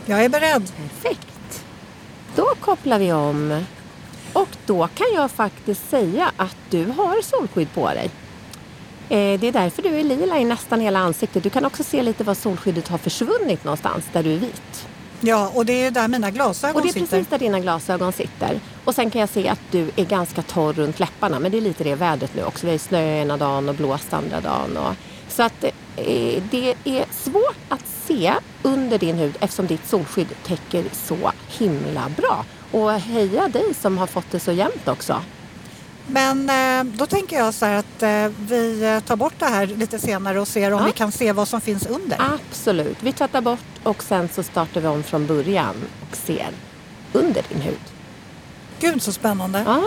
Jag 0.06 0.24
är 0.24 0.28
beredd. 0.28 0.72
Perfekt. 0.76 1.64
Då 2.36 2.46
kopplar 2.60 2.98
vi 2.98 3.12
om. 3.12 3.64
Och 4.32 4.48
då 4.66 4.88
kan 4.94 5.06
jag 5.14 5.30
faktiskt 5.30 5.90
säga 5.90 6.30
att 6.36 6.56
du 6.70 6.84
har 6.84 7.22
solskydd 7.22 7.72
på 7.74 7.88
dig. 7.88 8.10
Eh, 9.08 9.40
Det 9.40 9.48
är 9.48 9.52
därför 9.52 9.82
du 9.82 9.88
är 10.00 10.04
lila 10.04 10.38
i 10.38 10.44
nästan 10.44 10.80
hela 10.80 10.98
ansiktet. 10.98 11.42
Du 11.42 11.50
kan 11.50 11.64
också 11.64 11.84
se 11.84 12.02
lite 12.02 12.24
var 12.24 12.34
solskyddet 12.34 12.88
har 12.88 12.98
försvunnit 12.98 13.64
någonstans, 13.64 14.04
där 14.12 14.22
du 14.22 14.32
är 14.32 14.38
vit. 14.38 14.86
Ja, 15.20 15.50
och 15.54 15.66
det 15.66 15.72
är 15.86 15.90
där 15.90 16.08
mina 16.08 16.30
glasögon 16.30 16.76
Och 16.76 16.82
det 16.82 16.88
är 16.88 16.92
sitter. 16.92 17.06
precis 17.06 17.28
där 17.28 17.38
dina 17.38 17.60
glasögon 17.60 18.12
sitter. 18.12 18.60
Och 18.84 18.94
sen 18.94 19.10
kan 19.10 19.20
jag 19.20 19.28
se 19.30 19.48
att 19.48 19.60
du 19.70 19.90
är 19.96 20.04
ganska 20.04 20.42
torr 20.42 20.72
runt 20.72 21.00
läpparna. 21.00 21.38
Men 21.40 21.52
det 21.52 21.56
är 21.58 21.60
lite 21.62 21.84
det 21.84 21.94
vädret 21.94 22.34
nu 22.34 22.44
också. 22.44 22.66
Vi 22.66 22.72
har 22.72 22.78
snö 22.78 23.02
ena 23.22 23.36
dagen 23.36 23.68
och 23.68 23.74
blåst 23.74 24.12
andra 24.12 24.40
dagen. 24.40 24.76
Och, 24.76 24.94
så 25.28 25.42
att 25.42 25.64
eh, 25.96 26.42
det 26.50 26.74
är 26.84 27.04
svårt 27.12 27.56
att 27.68 27.84
se 28.06 28.34
under 28.62 28.98
din 28.98 29.16
hud 29.18 29.34
eftersom 29.40 29.66
ditt 29.66 29.88
solskydd 29.88 30.28
täcker 30.46 30.84
så 30.92 31.32
himla 31.58 32.08
bra. 32.16 32.44
Och 32.72 32.92
heja 32.92 33.48
dig 33.48 33.74
som 33.74 33.98
har 33.98 34.06
fått 34.06 34.30
det 34.30 34.40
så 34.40 34.52
jämnt 34.52 34.88
också. 34.88 35.20
Men 36.08 36.50
eh, 36.50 36.84
då 36.98 37.06
tänker 37.06 37.36
jag 37.38 37.54
så 37.54 37.66
här 37.66 37.74
att 37.74 38.02
eh, 38.02 38.26
vi 38.48 38.82
eh, 38.84 39.00
tar 39.00 39.16
bort 39.16 39.34
det 39.38 39.46
här 39.46 39.66
lite 39.66 39.98
senare 39.98 40.40
och 40.40 40.48
ser 40.48 40.72
om 40.72 40.80
Ja. 40.80 40.86
vi 40.86 40.92
kan 40.92 41.12
se 41.12 41.32
vad 41.32 41.48
som 41.48 41.60
finns 41.60 41.86
under. 41.86 42.16
Absolut. 42.34 42.96
Vi 43.00 43.12
tvättar 43.12 43.40
bort 43.40 43.60
och 43.82 44.02
sen 44.02 44.28
så 44.34 44.42
startar 44.42 44.80
vi 44.80 44.86
om 44.88 45.02
från 45.02 45.26
början 45.26 45.74
och 46.10 46.16
ser 46.16 46.48
under 47.12 47.42
din 47.48 47.60
hud. 47.60 47.78
Gud 48.80 49.02
så 49.02 49.12
spännande. 49.12 49.62
Ja, 49.66 49.82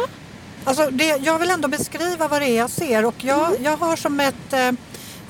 Alltså 0.64 0.90
det, 0.92 1.06
jag 1.24 1.40
vill 1.40 1.50
ändå 1.52 1.68
beskriva 1.68 2.28
vad 2.28 2.42
det 2.42 2.48
är 2.50 2.58
jag 2.58 2.70
ser 2.70 3.06
och 3.06 3.16
jag, 3.24 3.50
Mm. 3.50 3.64
jag 3.64 3.78
har 3.78 3.96
som 3.96 4.20
ett 4.20 4.54
eh, 4.54 4.72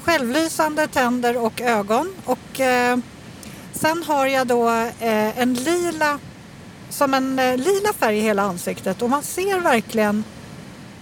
självlysande 0.03 0.87
tänder 0.87 1.37
och 1.37 1.61
ögon 1.61 2.13
och 2.25 2.59
eh, 2.59 2.97
sen 3.73 4.03
har 4.03 4.25
jag 4.27 4.47
då 4.47 4.69
eh, 4.99 5.39
en 5.39 5.53
lila, 5.53 6.19
som 6.89 7.13
en 7.13 7.35
lila 7.35 7.93
färg 7.99 8.17
i 8.17 8.21
hela 8.21 8.41
ansiktet 8.43 9.01
och 9.01 9.09
man 9.09 9.23
ser 9.23 9.59
verkligen, 9.59 10.23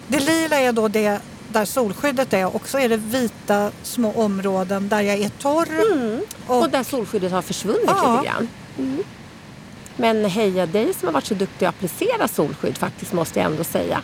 det 0.08 0.20
lila 0.20 0.60
är 0.60 0.72
då 0.72 0.88
det 0.88 1.20
där 1.50 1.66
solskyddet 1.66 2.34
är 2.34 2.56
och 2.56 2.68
så 2.70 2.80
är 2.80 2.90
det 2.90 2.98
vita 2.98 3.72
små 3.84 4.12
områden 4.12 4.90
där 4.90 5.02
jag 5.02 5.16
är 5.20 5.30
torr. 5.30 5.68
Och, 6.48 6.58
Och- 6.62 6.70
där 6.70 6.84
solskyddet 6.84 7.32
har 7.32 7.42
försvunnit 7.42 7.82
Ja. 7.88 8.12
lite 8.22 8.26
grann. 8.34 8.48
Mm. 8.78 9.04
Men 9.96 10.26
heja 10.26 10.66
dig 10.66 10.94
som 10.94 11.08
har 11.08 11.14
varit 11.14 11.26
så 11.26 11.34
duktig 11.34 11.66
att 11.66 11.76
applicera 11.76 12.28
solskydd 12.28 12.78
faktiskt 12.78 13.14
måste 13.14 13.40
jag 13.40 13.52
ändå 13.52 13.64
säga. 13.64 14.02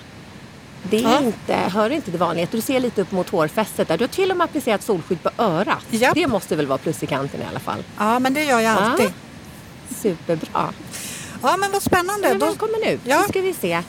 Det 0.90 0.98
är 0.98 1.02
Ja. 1.02 1.20
inte, 1.22 1.54
hör 1.56 1.90
inte 1.90 2.12
till 2.12 2.20
vanligheter. 2.20 2.56
Du 2.58 2.62
ser 2.62 2.80
lite 2.80 3.02
upp 3.02 3.12
mot 3.12 3.30
hårfästet 3.30 3.88
där. 3.88 3.98
Du 3.98 4.04
har 4.04 4.10
till 4.10 4.32
och 4.32 4.38
med 4.38 4.46
applicerat 4.46 4.84
solskydd 4.84 5.24
på 5.24 5.30
örat. 5.38 5.86
Ja. 5.90 6.12
Det 6.16 6.28
måste 6.28 6.56
väl 6.56 6.68
vara 6.68 6.78
plus 6.78 7.04
i 7.04 7.08
kanten 7.08 7.42
i 7.42 7.46
alla 7.50 7.60
fall. 7.60 7.84
Ja 7.98 8.20
men 8.20 8.34
det 8.34 8.44
gör 8.44 8.60
jag 8.60 8.74
Ja. 8.76 8.80
alltid. 8.80 9.10
Superbra. 10.02 10.74
Ja 11.42 11.58
men 11.58 11.72
vad 11.72 11.82
spännande. 11.84 12.28
Men 12.30 12.40
Då, 12.40 12.46
välkommen 12.46 12.84
ut. 12.84 13.02
Ja. 13.04 13.22
Så 13.22 13.30
ska 13.30 13.42
vi 13.42 13.54
se 13.54 13.82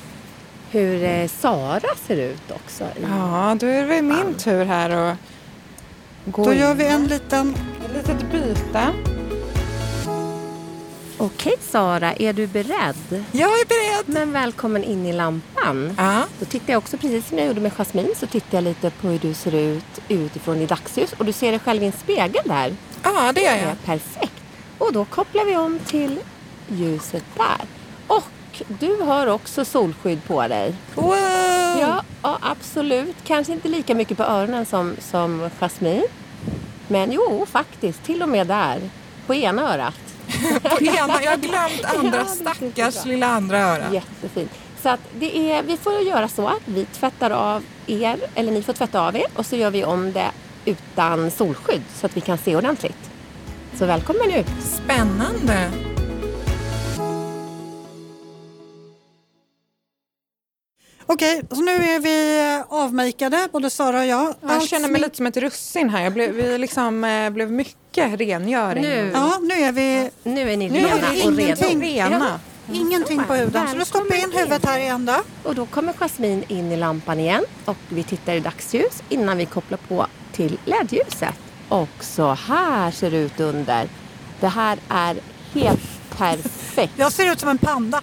hur 0.74 1.04
eh, 1.04 1.28
Sara 1.28 1.88
ser 2.06 2.16
ut 2.16 2.50
också. 2.50 2.84
i- 2.84 3.02
Ja, 3.02 3.56
då 3.60 3.66
är 3.66 3.86
det 3.88 4.02
min 4.02 4.34
tur 4.34 4.64
här 4.64 4.90
att 4.90 5.16
gå 6.24 6.44
då 6.44 6.54
gör 6.54 6.74
vi 6.74 6.86
en 6.86 7.06
liten 7.06 7.54
Ett 7.84 7.94
litet 7.94 8.32
byte. 8.32 8.86
Okej 11.18 11.54
Sara, 11.60 12.14
är 12.14 12.32
du 12.32 12.46
beredd? 12.46 13.24
Jag 13.32 13.50
är 13.50 13.66
beredd! 13.66 14.14
Men 14.14 14.32
välkommen 14.32 14.84
in 14.84 15.06
i 15.06 15.12
lampan. 15.12 15.94
Ja. 15.98 16.22
Då 16.38 16.44
tittar 16.46 16.72
jag 16.72 16.78
också, 16.78 16.96
precis 16.96 17.28
som 17.28 17.38
jag 17.38 17.46
gjorde 17.46 17.60
med 17.60 17.72
Jasmine, 17.72 18.08
så 18.16 18.26
tittar 18.26 18.56
jag 18.58 18.64
lite 18.64 18.90
på 18.90 19.08
hur 19.08 19.18
du 19.18 19.34
ser 19.34 19.54
ut 19.54 20.00
utifrån 20.08 20.56
i 20.60 20.66
dagsljus. 20.66 21.12
Och 21.12 21.24
du 21.24 21.32
ser 21.32 21.50
dig 21.50 21.60
själv 21.60 21.82
i 21.82 21.86
en 21.86 21.92
spegel 21.92 22.42
där. 22.44 22.76
ja, 23.02 23.32
det 23.34 23.40
gör 23.40 23.50
jag. 23.52 23.60
är 23.60 23.74
perfekt. 23.84 24.32
Och 24.78 24.92
då 24.92 25.04
kopplar 25.04 25.44
vi 25.44 25.56
om 25.56 25.78
till 25.78 26.18
ljuset 26.68 27.24
där. 27.36 27.66
Och 28.06 28.22
du 28.68 28.96
har 29.02 29.26
också 29.26 29.64
solskydd 29.64 30.24
på 30.24 30.48
dig. 30.48 30.74
Wow! 30.94 31.14
Ja, 31.80 32.02
ja, 32.22 32.38
absolut. 32.42 33.16
Kanske 33.24 33.52
inte 33.52 33.68
lika 33.68 33.94
mycket 33.94 34.16
på 34.16 34.22
öronen 34.22 34.66
som, 34.66 34.96
som 35.00 35.50
Jasmine. 35.60 36.06
Men 36.88 37.12
jo, 37.12 37.46
faktiskt. 37.50 38.04
Till 38.04 38.22
och 38.22 38.28
med 38.28 38.46
där. 38.46 38.90
På 39.26 39.34
ena 39.34 39.74
örat. 39.74 39.94
På 40.62 40.84
ena, 40.84 41.22
jag 41.22 41.30
har 41.30 41.36
glömt 41.36 41.84
andra 41.98 42.18
Ja, 42.18 42.24
stackars 42.24 43.04
lilla 43.04 43.26
andra 43.26 43.58
öra. 43.58 43.92
Jättefint. 43.92 44.50
Så 44.82 44.88
att 44.88 45.00
det 45.18 45.52
är, 45.52 45.62
vi 45.62 45.76
får 45.76 46.00
göra 46.00 46.28
så 46.28 46.48
att 46.48 46.62
vi 46.64 46.84
tvättar 46.84 47.30
av 47.30 47.62
er, 47.86 48.16
eller 48.34 48.52
ni 48.52 48.62
får 48.62 48.72
tvätta 48.72 49.00
av 49.00 49.16
er 49.16 49.26
och 49.34 49.46
så 49.46 49.56
gör 49.56 49.70
vi 49.70 49.84
om 49.84 50.12
det 50.12 50.30
utan 50.64 51.30
solskydd 51.30 51.82
så 51.94 52.06
att 52.06 52.16
vi 52.16 52.20
kan 52.20 52.38
se 52.38 52.56
ordentligt. 52.56 53.10
Så 53.74 53.86
välkommen 53.86 54.30
ut! 54.30 54.46
Spännande. 54.60 55.70
Okej, 61.06 61.42
så 61.50 61.60
nu 61.60 61.70
är 61.72 62.00
vi 62.00 62.38
eh, 62.56 62.78
avmakade, 62.78 63.48
både 63.52 63.70
Sara 63.70 63.98
och 63.98 64.06
jag. 64.06 64.34
Jag 64.40 64.50
Allt 64.50 64.68
känner 64.68 64.88
mig 64.88 65.00
lite 65.00 65.16
som 65.16 65.26
ett 65.26 65.36
russin 65.36 65.88
här. 65.88 66.02
Jag 66.02 66.12
blev, 66.12 66.30
vi 66.32 66.58
liksom, 66.58 67.04
eh, 67.04 67.30
blev 67.30 67.50
mycket 67.52 68.20
rengöring. 68.20 68.82
Nu. 68.82 69.10
Ja, 69.14 69.38
nu 69.42 69.54
är 69.54 69.72
vi 69.72 70.10
Nu 70.22 70.52
är 70.52 70.56
ni 70.56 70.68
Nu 70.68 70.78
är 70.78 70.82
rena 70.82 71.10
vi 71.12 71.20
och 71.28 71.32
ingenting. 71.32 71.82
redo. 71.82 72.10
rena. 72.10 72.40
ingenting 72.72 73.24
på 73.24 73.34
huden. 73.34 73.68
Så 73.68 73.76
då 73.78 73.84
stoppar 73.84 74.14
jag 74.16 74.24
in 74.24 74.32
huvudet 74.32 74.64
här 74.64 74.78
igen 74.78 75.06
då. 75.06 75.22
Och 75.42 75.54
då 75.54 75.66
kommer 75.66 75.92
Jasmine 75.92 76.42
in 76.48 76.72
i 76.72 76.76
lampan 76.76 77.20
igen 77.20 77.44
och 77.64 77.76
vi 77.88 78.02
tittar 78.04 78.32
i 78.34 78.40
dagsljus 78.40 79.02
innan 79.08 79.38
vi 79.38 79.46
kopplar 79.46 79.78
på 79.88 80.06
till 80.32 80.58
LED-ljuset. 80.64 81.34
Och 81.68 81.88
så 82.04 82.32
här 82.34 82.90
ser 82.90 83.10
det 83.10 83.16
ut 83.16 83.40
under. 83.40 83.88
Det 84.40 84.48
här 84.48 84.78
är 84.88 85.16
helt 85.52 85.80
perfekt. 86.18 86.92
Jag 86.96 87.12
ser 87.12 87.32
ut 87.32 87.40
som 87.40 87.48
en 87.48 87.58
panda. 87.58 88.00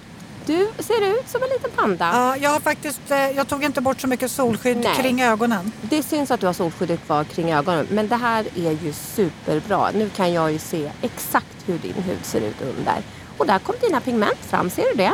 Du 0.52 0.84
ser 0.84 1.18
ut 1.20 1.30
som 1.30 1.44
en 1.44 1.50
liten 1.50 1.72
panda. 1.72 2.10
Ja, 2.14 2.38
jag, 2.38 2.50
har 2.50 2.60
faktiskt, 2.60 3.12
eh, 3.12 3.18
jag 3.18 3.48
tog 3.48 3.64
inte 3.64 3.82
bort 3.82 4.02
så 4.02 4.08
mycket 4.08 4.32
solskydd 4.32 4.78
Nej. 4.78 4.96
kring 4.96 5.22
ögonen. 5.22 5.72
Det 5.82 6.04
syns 6.04 6.32
att 6.32 6.40
du 6.40 6.46
har 6.46 6.54
solskyddet 6.54 7.06
kvar 7.06 7.24
kring 7.24 7.54
ögonen 7.54 7.88
men 7.90 8.08
det 8.08 8.16
här 8.16 8.46
är 8.56 8.72
ju 8.72 8.94
superbra. 8.94 9.92
Nu 9.92 10.10
kan 10.10 10.34
jag 10.34 10.52
ju 10.52 10.60
se 10.60 10.92
exakt 11.02 11.58
hur 11.66 11.78
din 11.78 11.94
hud 11.94 12.18
ser 12.22 12.42
ut 12.42 12.62
under. 12.62 12.96
Och 13.38 13.48
där 13.48 13.60
kom 13.60 13.76
dina 13.82 14.02
pigment 14.02 14.38
fram, 14.40 14.70
ser 14.70 14.84
du 14.84 14.94
det? 14.94 15.14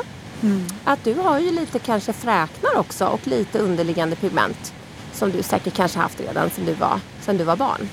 Att 0.83 1.03
du 1.03 1.13
har 1.13 1.39
ju 1.39 1.51
lite 1.51 1.79
kanske 1.79 2.13
fräknar 2.13 2.77
också 2.77 3.05
och 3.07 3.27
lite 3.27 3.59
underliggande 3.59 4.15
pigment. 4.15 4.73
Som 5.13 5.31
du 5.31 5.43
säkert 5.43 5.73
kanske 5.73 5.99
haft 5.99 6.19
redan 6.19 6.49
sedan 6.49 6.65
du 6.65 6.73
var, 6.73 6.99
sedan 7.21 7.37
du 7.37 7.43
var 7.43 7.55
barn. 7.55 7.89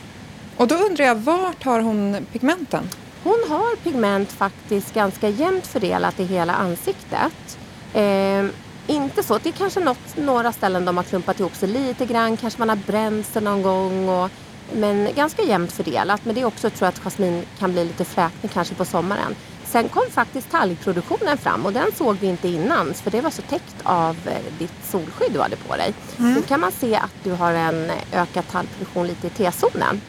Och 0.56 0.68
då 0.68 0.74
undrar 0.74 1.04
jag, 1.04 1.14
vart 1.14 1.64
har 1.64 1.80
hon 1.80 2.26
pigmenten? 2.32 2.88
Hon 3.24 3.44
har 3.48 3.76
pigment 3.76 4.32
faktiskt 4.32 4.94
ganska 4.94 5.28
jämnt 5.28 5.66
fördelat 5.66 6.20
i 6.20 6.24
hela 6.24 6.52
ansiktet. 6.52 7.58
Eh, 7.94 8.44
inte 8.86 9.22
så, 9.22 9.38
det 9.38 9.48
är 9.48 9.52
kanske 9.52 9.80
något, 9.80 10.16
några 10.16 10.52
ställen 10.52 10.84
de 10.84 10.96
har 10.96 11.04
klumpat 11.04 11.40
ihop 11.40 11.54
sig 11.54 11.68
lite 11.68 12.06
grann, 12.06 12.36
kanske 12.36 12.58
man 12.58 12.68
har 12.68 12.76
bränt 12.76 13.26
sig 13.26 13.42
någon 13.42 13.62
gång. 13.62 14.08
Och, 14.08 14.30
men 14.72 15.08
ganska 15.14 15.42
jämnt 15.42 15.72
fördelat. 15.72 16.24
Men 16.24 16.34
det 16.34 16.40
är 16.40 16.44
också, 16.44 16.70
tror 16.70 16.86
jag, 16.86 16.88
att 16.88 16.98
jasmin 16.98 17.44
kan 17.58 17.72
bli 17.72 17.84
lite 17.84 18.04
fräknig 18.04 18.52
kanske 18.52 18.74
på 18.74 18.84
sommaren. 18.84 19.34
Sen 19.64 19.88
kom 19.88 20.02
faktiskt 20.10 20.50
talgproduktionen 20.50 21.38
fram 21.38 21.66
och 21.66 21.72
den 21.72 21.92
såg 21.92 22.16
vi 22.20 22.26
inte 22.26 22.48
innan 22.48 22.94
för 22.94 23.10
det 23.10 23.20
var 23.20 23.30
så 23.30 23.42
täckt 23.42 23.76
av 23.82 24.16
eh, 24.26 24.58
ditt 24.58 24.84
solskydd 24.90 25.32
du 25.32 25.40
hade 25.40 25.56
på 25.56 25.76
dig. 25.76 25.94
Nu 26.34 26.42
kan 26.42 26.60
man 26.60 26.72
se 26.72 26.96
att 26.96 27.14
du 27.22 27.32
har 27.32 27.52
en 27.52 27.90
ökad 28.12 28.48
talgproduktion 28.48 29.06
lite 29.06 29.26
i 29.26 29.30
T-zonen. 29.30 30.00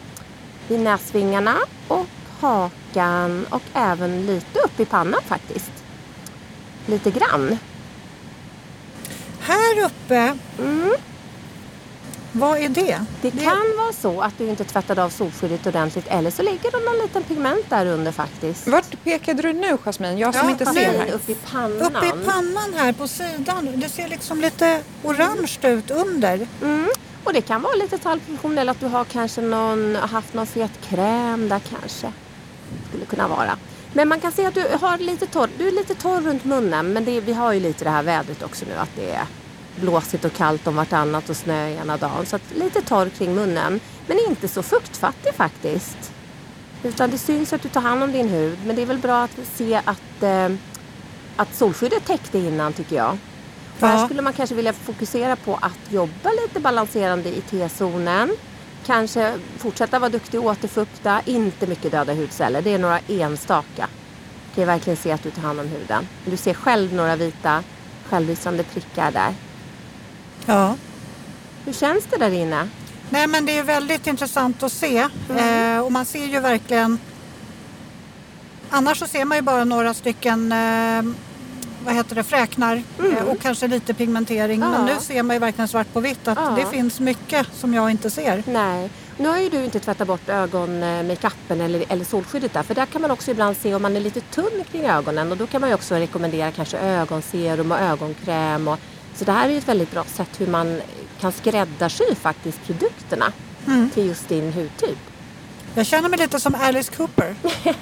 I 0.70 0.78
näsvingarna 0.78 1.56
och 1.88 2.06
hakan 2.46 3.46
och 3.50 3.62
även 3.74 4.26
lite 4.26 4.60
upp 4.60 4.80
i 4.80 4.86
pannan 4.86 5.22
faktiskt. 5.28 5.72
Lite 6.86 7.12
grann. 7.12 7.58
Här 9.40 9.86
uppe, 9.86 10.38
vad 12.32 12.58
är 12.58 12.70
det? 12.70 13.00
Det 13.22 13.32
kan 13.32 13.78
vara 13.78 13.94
så 13.94 14.22
att 14.22 14.38
du 14.38 14.50
inte 14.50 14.64
tvättade 14.64 15.04
av 15.04 15.10
solskyddet 15.10 15.68
ordentligt 15.68 16.08
eller 16.08 16.32
så 16.32 16.42
ligger 16.42 16.72
det 16.72 16.80
någon 16.86 16.98
liten 16.98 17.24
pigment 17.24 17.70
där 17.70 17.86
under 17.86 18.12
faktiskt. 18.12 18.68
Vart 18.68 19.04
pekade 19.04 19.42
du 19.42 19.54
nu 19.54 19.78
Jasmin? 19.86 20.18
Jag 20.18 20.36
som 20.36 20.44
Ja, 20.44 20.52
inte 20.52 20.66
ser 20.66 21.00
här. 21.00 21.12
Upp 21.12 21.30
i 21.30 21.36
pannan. 21.36 21.82
Uppe 21.82 22.06
i 22.06 22.12
pannan 22.26 22.74
här 22.76 22.94
på 22.94 23.08
sidan, 23.08 23.70
det 23.76 23.90
ser 23.90 24.08
liksom 24.08 24.42
lite 24.42 24.82
orange 25.04 25.58
ut 25.64 25.92
under. 25.92 26.48
Mm. 26.62 26.90
Och 27.24 27.34
det 27.34 27.42
kan 27.42 27.62
vara 27.62 27.76
lite 27.76 27.98
talgproduktion 27.98 28.58
eller 28.58 28.72
att 28.72 28.80
du 28.80 28.88
har 28.88 29.04
kanske 29.04 29.42
någon, 29.42 29.96
haft 29.96 30.34
någon 30.34 30.48
fet 30.48 30.72
kräm 30.90 31.50
där 31.50 31.62
kanske. 31.70 32.12
Skulle 32.96 33.06
kunna 33.06 33.28
vara. 33.28 33.58
Men 33.94 34.08
man 34.08 34.20
kan 34.20 34.32
se 34.32 34.46
att 34.46 34.54
du, 34.54 34.68
har 34.82 34.98
lite 34.98 35.26
torr, 35.26 35.50
du 35.58 35.68
är 35.68 35.72
lite 35.72 35.96
torr 35.96 36.22
runt 36.22 36.44
munnen 36.46 36.94
men 36.94 37.06
det, 37.06 37.20
vi 37.20 37.34
har 37.34 37.54
ju 37.54 37.60
lite 37.60 37.84
det 37.84 37.90
här 37.90 38.04
vädret 38.04 38.44
också 38.44 38.66
nu 38.66 38.76
att 38.76 38.90
det 38.96 39.12
är 39.12 39.26
blåsigt 39.76 40.26
och 40.26 40.34
kallt 40.34 40.68
om 40.68 40.76
vartannat 40.76 41.30
och 41.30 41.38
snö 41.38 41.70
ena 41.70 41.98
dagen. 41.98 42.26
Så 42.26 42.40
lite 42.56 42.82
torr 42.82 43.10
kring 43.10 43.36
munnen. 43.36 43.80
Men 44.08 44.20
inte 44.30 44.48
så 44.48 44.64
fuktfattig 44.64 45.34
faktiskt. 45.34 46.12
Utan 46.84 47.10
det 47.12 47.18
syns 47.18 47.54
att 47.54 47.62
du 47.62 47.70
tar 47.70 47.82
hand 47.82 48.04
om 48.04 48.12
din 48.12 48.30
hud. 48.30 48.58
Men 48.66 48.76
det 48.76 48.82
är 48.82 48.86
väl 48.86 48.98
bra 48.98 49.24
att 49.24 49.40
se 49.56 49.82
att, 49.86 50.24
eh, 50.24 50.50
att 51.36 51.56
solskyddet 51.56 52.06
täckte 52.06 52.38
innan 52.38 52.74
tycker 52.74 52.96
jag. 52.96 53.18
För 53.78 53.88
här 53.88 54.00
Ja. 54.00 54.06
skulle 54.06 54.22
man 54.22 54.34
kanske 54.34 54.56
vilja 54.56 54.74
fokusera 54.74 55.36
på 55.36 55.56
att 55.56 55.92
jobba 55.92 56.30
lite 56.44 56.60
balanserande 56.60 57.30
i 57.30 57.42
T-zonen. 57.42 58.30
Kanske 58.86 59.40
fortsätta 59.58 60.00
vara 60.00 60.10
duktig 60.10 60.40
och 60.40 60.46
återfukta. 60.46 61.22
Inte 61.26 61.68
mycket 61.68 61.92
döda 61.92 62.14
hudceller. 62.14 62.62
Det 62.62 62.74
är 62.74 62.80
några 62.80 63.00
enstaka. 63.00 63.88
Kan 64.56 64.62
jag 64.62 64.66
verkligen 64.66 64.98
se 64.98 65.12
att 65.12 65.24
du 65.24 65.32
tar 65.32 65.42
hand 65.42 65.60
om 65.60 65.68
huden. 65.68 66.08
Du 66.26 66.38
ser 66.38 66.54
själv 66.54 66.94
några 66.94 67.16
vita 67.16 67.64
självlysande 68.10 68.64
prickar 68.64 69.12
där. 69.12 69.34
Ja. 70.46 70.76
Hur 71.66 71.74
känns 71.74 72.06
det 72.06 72.18
där 72.18 72.32
inne? 72.32 72.70
Nej 73.10 73.28
men 73.28 73.46
det 73.46 73.58
är 73.58 73.64
väldigt 73.64 74.08
intressant 74.08 74.64
att 74.64 74.72
se 74.72 75.08
Mm. 75.30 75.76
eh, 75.78 75.84
och 75.86 75.92
man 75.92 76.06
ser 76.06 76.26
ju 76.26 76.40
verkligen 76.40 77.00
Annars 78.70 79.00
så 79.00 79.08
ser 79.08 79.26
man 79.26 79.38
ju 79.38 79.42
bara 79.42 79.64
några 79.64 79.94
stycken 79.94 80.52
eh, 80.52 81.02
vad 81.86 81.94
heter 81.96 82.16
det, 82.16 82.24
fräknar 82.24 82.84
eh, 83.00 83.24
och 83.28 83.40
kanske 83.42 83.68
lite 83.68 83.94
pigmentering. 83.94 84.56
Mm. 84.62 84.72
Ja. 84.74 84.78
Men 84.78 84.86
nu 84.96 85.02
ser 85.02 85.24
man 85.24 85.36
ju 85.36 85.40
verkligen 85.40 85.68
svart 85.68 85.94
på 85.94 86.00
vitt 86.00 86.28
att 86.28 86.38
Ja. 86.42 86.54
det 86.58 86.66
finns 86.66 87.00
mycket 87.00 87.48
som 87.54 87.74
jag 87.74 87.92
inte 87.92 88.10
ser. 88.10 88.44
Nej. 88.48 88.90
Nu 89.18 89.28
har 89.30 89.38
ju 89.40 89.50
du 89.50 89.64
inte 89.66 89.80
tvättat 89.80 90.08
bort 90.08 90.30
ögonmakeupen 90.30 91.62
eller, 91.62 91.86
eller 91.90 92.06
solskyddet 92.06 92.54
där. 92.54 92.64
För 92.64 92.76
där 92.76 92.86
kan 92.86 93.02
man 93.02 93.12
också 93.12 93.32
ibland 93.32 93.58
se 93.58 93.76
om 93.76 93.82
man 93.82 93.96
är 93.96 94.00
lite 94.00 94.22
tunn 94.22 94.64
kring 94.72 94.86
ögonen. 94.86 95.32
Och 95.32 95.38
då 95.38 95.48
kan 95.48 95.62
man 95.62 95.70
ju 95.70 95.74
också 95.74 95.96
rekommendera 95.96 96.52
kanske 96.52 96.78
ögonserum 96.78 97.72
och 97.72 97.80
ögonkräm. 97.80 98.68
Och, 98.68 98.80
så 99.16 99.26
det 99.26 99.32
här 99.32 99.48
är 99.48 99.52
ju 99.52 99.58
ett 99.58 99.68
väldigt 99.68 99.92
bra 99.92 100.04
sätt 100.04 100.30
hur 100.38 100.48
man 100.48 100.82
kan 101.20 101.32
skräddarsy 101.32 102.16
faktiskt 102.22 102.64
produkterna 102.66 103.32
till 103.94 104.06
just 104.08 104.30
din 104.30 104.54
hudtyp. 104.54 104.98
Jag 105.76 105.86
känner 105.86 106.10
mig 106.10 106.20
lite 106.20 106.40
som 106.40 106.56
Alice 106.56 106.92
Cooper. 106.98 107.36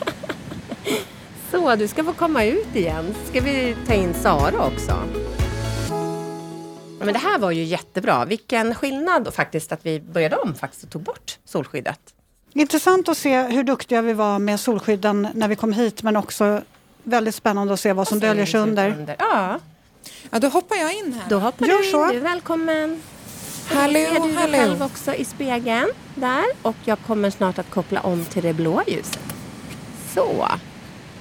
Så, 1.53 1.75
du 1.75 1.87
ska 1.87 2.03
få 2.03 2.13
komma 2.13 2.45
ut 2.45 2.75
igen. 2.75 3.15
Ska 3.29 3.41
vi 3.41 3.75
ta 3.87 3.93
in 3.93 4.13
Sara 4.13 4.65
också? 4.65 4.99
Men 6.99 7.13
det 7.13 7.19
här 7.19 7.39
var 7.39 7.51
ju 7.51 7.63
jättebra. 7.63 8.25
Vilken 8.25 8.75
skillnad 8.75 9.33
faktiskt 9.33 9.71
att 9.71 9.85
vi 9.85 9.99
började 9.99 10.35
om 10.35 10.55
faktiskt 10.55 10.83
och 10.83 10.89
tog 10.89 11.01
bort 11.01 11.37
solskyddet. 11.45 11.99
Intressant 12.53 13.09
att 13.09 13.17
se 13.17 13.41
hur 13.43 13.63
duktiga 13.63 14.01
vi 14.01 14.13
var 14.13 14.39
med 14.39 14.59
solskydden 14.59 15.27
när 15.33 15.47
vi 15.47 15.55
kom 15.55 15.73
hit 15.73 16.03
men 16.03 16.17
också 16.17 16.61
väldigt 17.03 17.35
spännande 17.35 17.73
att 17.73 17.79
se 17.79 17.93
vad 17.93 18.07
som 18.07 18.19
döljer 18.19 18.45
sig 18.45 18.59
under. 18.59 19.15
Ja, 19.19 19.59
Ja, 20.29 20.39
då 20.39 20.47
hoppar 20.47 20.75
jag 20.75 20.93
in 20.93 21.13
här. 21.13 21.29
då 21.29 21.39
hoppar 21.39 21.65
Gör 21.65 21.77
du 21.77 21.85
in. 21.85 21.91
så. 21.91 22.07
Du 22.07 22.17
är 22.17 22.21
välkommen. 22.21 23.01
Hallå, 23.67 23.93
ser 23.93 24.13
du 24.13 24.19
dig 24.27 24.33
hallå. 24.35 24.57
själv 24.57 24.83
också 24.83 25.13
i 25.13 25.25
spegeln 25.25 25.89
där. 26.15 26.43
Och 26.61 26.75
jag 26.85 26.97
kommer 27.07 27.29
snart 27.29 27.59
att 27.59 27.69
koppla 27.69 27.99
om 28.01 28.25
till 28.25 28.43
det 28.43 28.53
blåa 28.53 28.83
ljuset. 28.87 29.19
Så. 30.15 30.47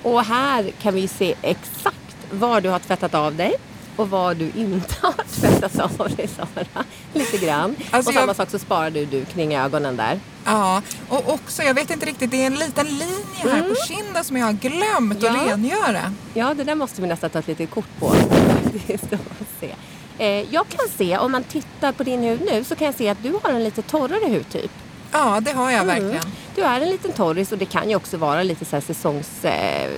Och 0.02 0.24
här 0.24 0.70
kan 0.82 0.94
vi 0.94 1.08
se 1.08 1.34
exakt 1.42 1.96
var 2.30 2.60
du 2.60 2.68
har 2.68 2.78
tvättat 2.78 3.14
av 3.14 3.34
dig 3.34 3.54
och 3.96 4.10
var 4.10 4.34
du 4.34 4.52
inte 4.56 4.94
har 5.00 5.12
tvättat 5.40 6.00
av 6.00 6.16
dig 6.16 6.28
Sara. 6.28 6.84
Lite 7.12 7.38
grann. 7.46 7.76
Alltså, 7.90 8.10
och 8.10 8.14
samma 8.14 8.26
jag- 8.26 8.36
sak 8.36 8.50
så 8.50 8.58
sparar 8.58 8.90
du, 8.90 9.04
du 9.06 9.24
kring 9.24 9.56
ögonen 9.56 9.96
där. 9.96 10.20
Ja, 10.44 10.82
och 11.08 11.32
också, 11.32 11.62
jag 11.62 11.74
vet 11.74 11.90
inte 11.90 12.06
riktigt, 12.06 12.30
det 12.30 12.42
är 12.42 12.46
en 12.46 12.54
liten 12.54 12.86
linje 12.86 13.52
här 13.52 13.62
på 13.68 13.74
kinden 13.88 14.24
som 14.24 14.36
jag 14.36 14.46
har 14.46 14.52
glömt 14.52 15.22
Ja. 15.22 15.30
att 15.30 15.36
rengöra. 15.48 16.14
Ja, 16.34 16.54
det 16.54 16.64
där 16.64 16.74
måste 16.74 17.02
vi 17.02 17.08
nästan 17.08 17.30
ta 17.30 17.38
ett 17.38 17.46
litet 17.48 17.70
kort 17.70 17.98
på. 17.98 18.14
se. 19.60 19.74
Eh, 20.18 20.54
jag 20.54 20.68
kan 20.68 20.88
se, 20.96 21.18
om 21.18 21.32
man 21.32 21.44
tittar 21.44 21.92
på 21.92 22.02
din 22.02 22.22
hud 22.22 22.40
nu, 22.50 22.64
så 22.64 22.74
kan 22.76 22.84
jag 22.86 22.94
se 22.94 23.08
att 23.08 23.22
du 23.22 23.38
har 23.42 23.50
en 23.50 23.64
lite 23.64 23.82
torrare 23.82 24.28
hudtyp. 24.34 24.70
Ja, 25.12 25.40
det 25.40 25.52
har 25.52 25.70
jag 25.70 25.82
Mm. 25.82 25.86
verkligen. 26.02 26.24
Du 26.54 26.62
är 26.62 26.80
en 26.80 26.88
liten 26.90 27.12
torris 27.12 27.52
och 27.52 27.58
det 27.58 27.64
kan 27.64 27.90
ju 27.90 27.96
också 27.96 28.16
vara 28.16 28.42
lite 28.42 28.64
så 28.64 28.76
här 28.76 28.80
säsongs... 28.80 29.44
Eh, 29.44 29.90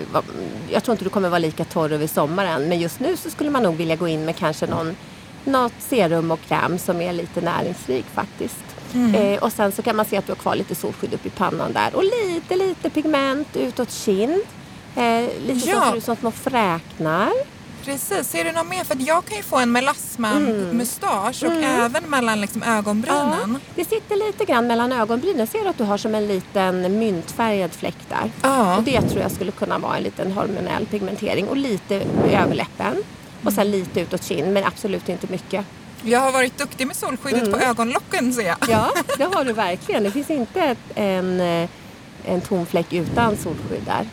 jag 0.71 0.85
tror 0.85 0.93
inte 0.93 1.05
du 1.05 1.11
kommer 1.11 1.29
vara 1.29 1.39
lika 1.39 1.65
torr 1.65 1.93
över 1.93 2.07
sommaren 2.07 2.69
men 2.69 2.81
just 2.81 3.01
nu 3.01 3.17
så 3.17 3.31
skulle 3.31 3.51
man 3.51 3.63
nog 3.63 3.75
vilja 3.77 3.97
gå 3.97 4.09
in 4.09 4.25
med 4.25 4.37
kanske 4.37 4.67
någon, 4.67 4.97
något 5.45 5.73
serum 5.79 6.31
och 6.31 6.41
kräm 6.49 6.79
som 6.79 7.01
är 7.01 7.13
lite 7.13 7.41
näringsrik 7.41 8.05
faktiskt. 8.15 8.57
Eh, 9.17 9.43
och 9.43 9.53
sen 9.53 9.73
så 9.73 9.83
kan 9.83 9.97
man 9.97 10.05
se 10.05 10.17
att 10.17 10.27
du 10.27 10.33
har 10.33 10.37
kvar 10.37 10.55
lite 10.57 10.75
solskydd 10.75 11.15
upp 11.15 11.27
i 11.27 11.31
pannan 11.31 11.73
där 11.73 11.95
och 11.97 12.05
lite, 12.05 12.57
lite 12.57 12.91
pigment 12.91 13.57
utåt 13.57 13.91
kind. 13.93 14.43
Eh, 14.97 15.25
lite 15.47 15.71
Ja. 15.71 15.81
som 15.81 15.91
ser 15.91 15.97
ut 15.99 16.05
som 16.05 16.17
små 16.17 16.31
fräknar. 16.31 17.31
Precis, 17.85 18.29
ser 18.31 18.45
du 18.45 18.53
något 18.53 18.67
mer? 18.69 18.85
För 18.85 18.97
jag 19.01 19.25
kan 19.25 19.37
ju 19.37 19.43
få 19.43 19.57
en 19.59 19.73
melasma-mustasch 19.73 21.43
och 21.43 21.53
även 21.53 22.03
mellan 22.11 22.41
liksom 22.41 22.63
ögonbrynen. 22.63 23.51
Ja, 23.53 23.59
det 23.75 23.85
sitter 23.85 24.27
lite 24.27 24.45
grann 24.45 24.67
mellan 24.67 24.93
ögonbrynen. 24.93 25.47
Ser 25.47 25.63
du 25.63 25.69
att 25.69 25.79
du 25.79 25.85
har 25.85 25.99
som 25.99 26.15
en 26.15 26.27
liten 26.27 26.99
myntfärgad 26.99 27.73
fläck 27.73 27.97
där? 28.09 28.31
Ja. 28.43 28.77
Och 28.77 28.83
det 28.83 29.01
tror 29.01 29.23
jag 29.23 29.31
skulle 29.31 29.51
kunna 29.53 29.79
vara 29.79 29.97
en 29.97 30.03
liten 30.03 30.33
hormonell 30.33 30.87
pigmentering. 30.87 31.49
Och 31.49 31.57
lite 31.57 31.95
i 32.29 32.35
överläppen. 32.35 32.97
Och 33.45 33.53
sen 33.53 33.71
lite 33.71 34.01
utåt 34.01 34.25
kind, 34.25 34.53
men 34.53 34.65
absolut 34.65 35.09
inte 35.09 35.27
mycket. 35.31 35.67
Jag 36.03 36.21
har 36.21 36.33
varit 36.33 36.59
duktig 36.59 36.87
med 36.87 36.97
solskyddet 36.97 37.53
på 37.53 37.59
ögonlocken 37.59 38.33
ser 38.33 38.47
jag. 38.47 38.57
Ja, 38.69 38.91
det 39.19 39.25
har 39.25 39.45
du 39.45 39.53
verkligen. 39.53 40.03
Det 40.03 40.11
finns 40.11 40.31
inte 40.31 40.77
en, 40.95 41.41
eh, 41.41 41.69
en 42.25 42.41
tom 42.41 42.67
fläck 42.67 42.93
utan 42.93 43.37
solskydd 43.37 43.83
där. 43.87 44.07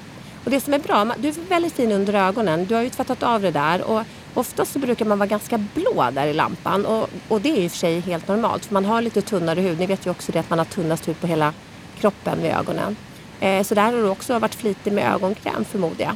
Och 0.43 0.51
det 0.51 0.61
som 0.61 0.73
är 0.73 0.79
bra, 0.79 1.05
du 1.17 1.27
är 1.27 1.49
väldigt 1.49 1.73
fin 1.73 1.91
under 1.91 2.13
ögonen. 2.13 2.65
Du 2.65 2.75
har 2.75 2.81
ju 2.81 2.89
tvättat 2.89 3.23
av 3.23 3.41
det 3.41 3.51
där. 3.51 3.81
Och 3.81 4.01
oftast 4.33 4.71
så 4.73 4.79
brukar 4.79 5.05
man 5.05 5.19
vara 5.19 5.27
ganska 5.27 5.57
blå 5.57 6.09
där 6.11 6.27
i 6.27 6.33
lampan. 6.33 6.85
Och, 6.85 7.09
och 7.27 7.41
det 7.41 7.49
är 7.49 7.57
i 7.61 7.67
och 7.67 7.71
för 7.71 7.77
sig 7.77 7.99
helt 7.99 8.27
normalt. 8.27 8.65
För 8.65 8.73
man 8.73 8.85
har 8.85 9.01
lite 9.01 9.21
tunnare 9.21 9.61
hud. 9.61 9.79
Ni 9.79 9.85
vet 9.85 10.05
ju 10.05 10.09
också 10.09 10.31
det 10.31 10.39
att 10.39 10.49
man 10.49 10.59
har 10.59 10.65
tunnast 10.65 11.07
hud 11.07 11.19
på 11.21 11.27
hela 11.27 11.53
kroppen 11.99 12.41
vid 12.41 12.51
ögonen. 12.51 12.95
Eh, 13.39 13.63
så 13.63 13.75
där 13.75 13.83
har 13.83 13.91
du 13.93 14.09
också 14.09 14.39
varit 14.39 14.55
flitig 14.55 14.93
med 14.93 15.13
ögonkräm 15.13 15.65
förmodar 15.65 16.05
jag. 16.05 16.15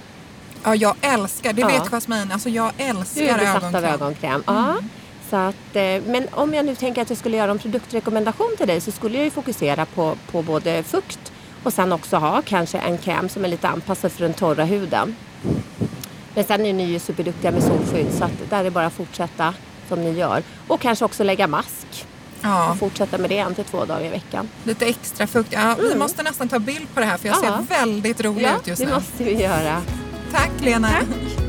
Ja, 0.63 0.75
jag 0.75 0.95
älskar, 1.01 1.53
det 1.53 1.61
Ja. 1.61 1.67
vet 1.67 1.87
Jasmine, 1.91 2.33
alltså 2.33 2.49
jag 2.49 2.71
Du 2.77 2.83
älskar 2.83 3.21
är 3.23 3.37
besatt 3.37 3.63
ögonkräm. 3.63 3.83
av 3.85 3.93
ögonkräm. 3.93 4.43
Ja. 4.47 4.75
Så 5.29 5.35
att, 5.35 5.75
eh, 5.75 5.83
men 6.05 6.27
om 6.31 6.53
jag 6.53 6.65
nu 6.65 6.75
tänker 6.75 7.01
att 7.01 7.09
jag 7.09 7.17
skulle 7.19 7.37
göra 7.37 7.51
en 7.51 7.59
produktrekommendation 7.59 8.53
till 8.57 8.67
dig 8.67 8.81
så 8.81 8.91
skulle 8.91 9.17
jag 9.17 9.25
ju 9.25 9.31
fokusera 9.31 9.85
på, 9.85 10.15
på 10.31 10.41
både 10.41 10.83
fukt 10.83 11.31
Och 11.65 11.73
sen 11.73 11.91
också 11.91 12.17
ha 12.17 12.41
kanske 12.45 12.77
en 12.77 12.97
kräm 12.97 13.29
som 13.29 13.45
är 13.45 13.49
lite 13.49 13.67
anpassad 13.67 14.11
för 14.11 14.21
den 14.21 14.33
torra 14.33 14.63
huden. 14.65 15.15
Men 16.35 16.43
sen 16.43 16.65
är 16.65 16.73
ni 16.73 16.83
ju 16.83 16.99
superduktiga 16.99 17.51
med 17.51 17.63
solskydd 17.63 18.07
så 18.17 18.23
att 18.23 18.31
där 18.49 18.59
är 18.59 18.63
det 18.63 18.71
bara 18.71 18.85
att 18.85 18.93
fortsätta 18.93 19.53
som 19.89 20.03
ni 20.03 20.11
gör. 20.11 20.43
Och 20.67 20.79
kanske 20.81 21.05
också 21.05 21.23
lägga 21.23 21.47
mask. 21.47 22.05
Ja. 22.41 22.71
Och 22.71 22.77
fortsätta 22.77 23.17
med 23.17 23.29
det 23.29 23.37
en 23.37 23.55
till 23.55 23.63
två 23.63 23.85
dagar 23.85 24.05
i 24.05 24.09
veckan. 24.09 24.49
Lite 24.63 24.85
extra 24.85 25.27
fukt. 25.27 25.53
Ja, 25.53 25.75
Vi 25.79 25.95
måste 25.95 26.23
nästan 26.23 26.49
ta 26.49 26.59
bild 26.59 26.93
på 26.93 26.99
det 26.99 27.05
här 27.05 27.17
för 27.17 27.27
jag 27.27 27.37
Ja. 27.37 27.41
ser 27.41 27.79
väldigt 27.79 28.21
rolig 28.23 28.43
Ja, 28.45 28.55
ut 28.57 28.67
just 28.67 28.81
det 28.81 28.87
nu. 28.87 28.93
måste 28.93 29.23
vi 29.23 29.41
göra. 29.43 29.81
Tack 30.31 30.51
Lena. 30.61 30.87
Tack. 30.89 31.44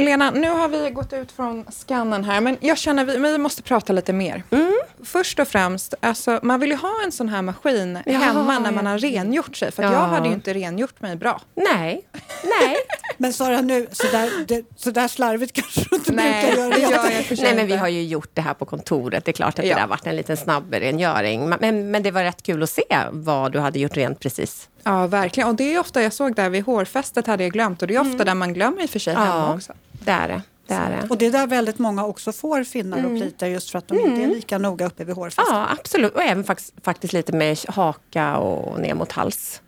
Lena, 0.00 0.30
nu 0.30 0.48
har 0.50 0.68
vi 0.68 0.90
gått 0.90 1.12
ut 1.12 1.32
från 1.32 1.64
skannen 1.72 2.24
här, 2.24 2.40
men 2.40 2.56
jag 2.60 2.78
känner 2.78 3.02
att 3.02 3.08
vi, 3.08 3.18
vi 3.18 3.38
måste 3.38 3.62
prata 3.62 3.92
lite 3.92 4.12
mer. 4.12 4.42
Mm. 4.50 4.72
Först 5.04 5.38
och 5.38 5.48
främst, 5.48 5.94
alltså, 6.00 6.40
man 6.42 6.60
vill 6.60 6.70
ju 6.70 6.76
ha 6.76 6.94
en 7.04 7.12
sån 7.12 7.28
här 7.28 7.42
maskin 7.42 7.98
Ja, 8.06 8.18
hemma 8.18 8.58
när 8.58 8.72
man 8.72 8.86
har 8.86 8.98
rengjort 8.98 9.56
sig. 9.56 9.72
För 9.72 9.82
att 9.82 9.92
Ja. 9.92 9.98
jag 9.98 10.06
hade 10.06 10.28
ju 10.28 10.34
inte 10.34 10.54
rengjort 10.54 11.00
mig 11.00 11.16
bra. 11.16 11.40
Nej, 11.54 12.02
nej. 12.44 12.76
Men 13.16 13.32
Sara, 13.32 13.60
nu, 13.60 13.86
så, 13.92 14.06
där, 14.06 14.30
det, 14.48 14.64
så 14.76 14.90
där 14.90 15.08
slarvigt 15.08 15.52
kanske 15.52 15.80
du 15.90 15.96
inte 15.96 16.12
Nej, 16.12 16.44
brukar 16.46 16.78
göra. 16.78 17.10
jag 17.10 17.38
Nej, 17.42 17.54
men 17.54 17.66
vi 17.66 17.76
har 17.76 17.88
ju 17.88 18.02
gjort 18.04 18.30
det 18.34 18.42
här 18.42 18.54
på 18.54 18.64
kontoret. 18.64 19.24
Det 19.24 19.30
är 19.30 19.32
klart 19.32 19.58
att 19.58 19.64
Ja. 19.66 19.74
det 19.74 19.80
där 19.80 19.86
varit 19.88 20.06
en 20.06 20.16
liten 20.16 20.36
snabbrengöring. 20.36 21.48
Men- 21.48 21.58
Men, 21.60 21.90
men 21.90 22.02
det 22.02 22.10
var 22.10 22.22
rätt 22.22 22.42
kul 22.42 22.62
att 22.62 22.70
se 22.70 22.82
vad 23.10 23.52
du 23.52 23.58
hade 23.58 23.78
gjort 23.78 23.96
rent 23.96 24.20
precis. 24.20 24.68
Ja, 24.82 25.06
verkligen. 25.06 25.48
Och 25.48 25.54
det 25.54 25.74
är 25.74 25.78
ofta, 25.80 26.02
jag 26.02 26.12
såg 26.12 26.34
där 26.34 26.50
vid 26.50 26.64
hårfästet 26.64 27.26
hade 27.26 27.42
jag 27.42 27.52
glömt. 27.52 27.82
Och 27.82 27.88
det 27.88 27.94
är 27.94 28.00
ofta 28.00 28.24
där 28.24 28.34
man 28.34 28.54
glömmer 28.54 28.82
i 28.82 28.86
och 28.86 28.90
för 28.90 28.98
sig 28.98 29.14
hemma 29.14 29.54
också. 29.54 29.72
Det 30.04 30.10
är 30.10 30.28
det. 30.28 30.42
det, 30.66 30.74
är 30.74 30.90
det. 30.90 31.06
Och 31.10 31.18
det 31.18 31.26
är 31.26 31.30
där 31.30 31.46
väldigt 31.46 31.78
många 31.78 32.04
också 32.04 32.32
får 32.32 32.64
finnar 32.64 33.04
och 33.04 33.20
plitar 33.20 33.46
just 33.46 33.70
för 33.70 33.78
att 33.78 33.88
de 33.88 34.00
inte 34.00 34.22
är 34.22 34.26
lika 34.26 34.58
noga 34.58 34.86
uppe 34.86 35.04
vid 35.04 35.14
hårfästet. 35.16 35.44
Ja, 35.48 35.68
absolut. 35.78 36.14
Och 36.14 36.22
även 36.22 36.44
faktiskt, 36.44 36.74
faktiskt 36.82 37.12
lite 37.12 37.32
med 37.32 37.58
haka 37.68 38.36
och 38.36 38.80
ner 38.80 38.94
mot 38.94 39.12
hals. 39.12 39.62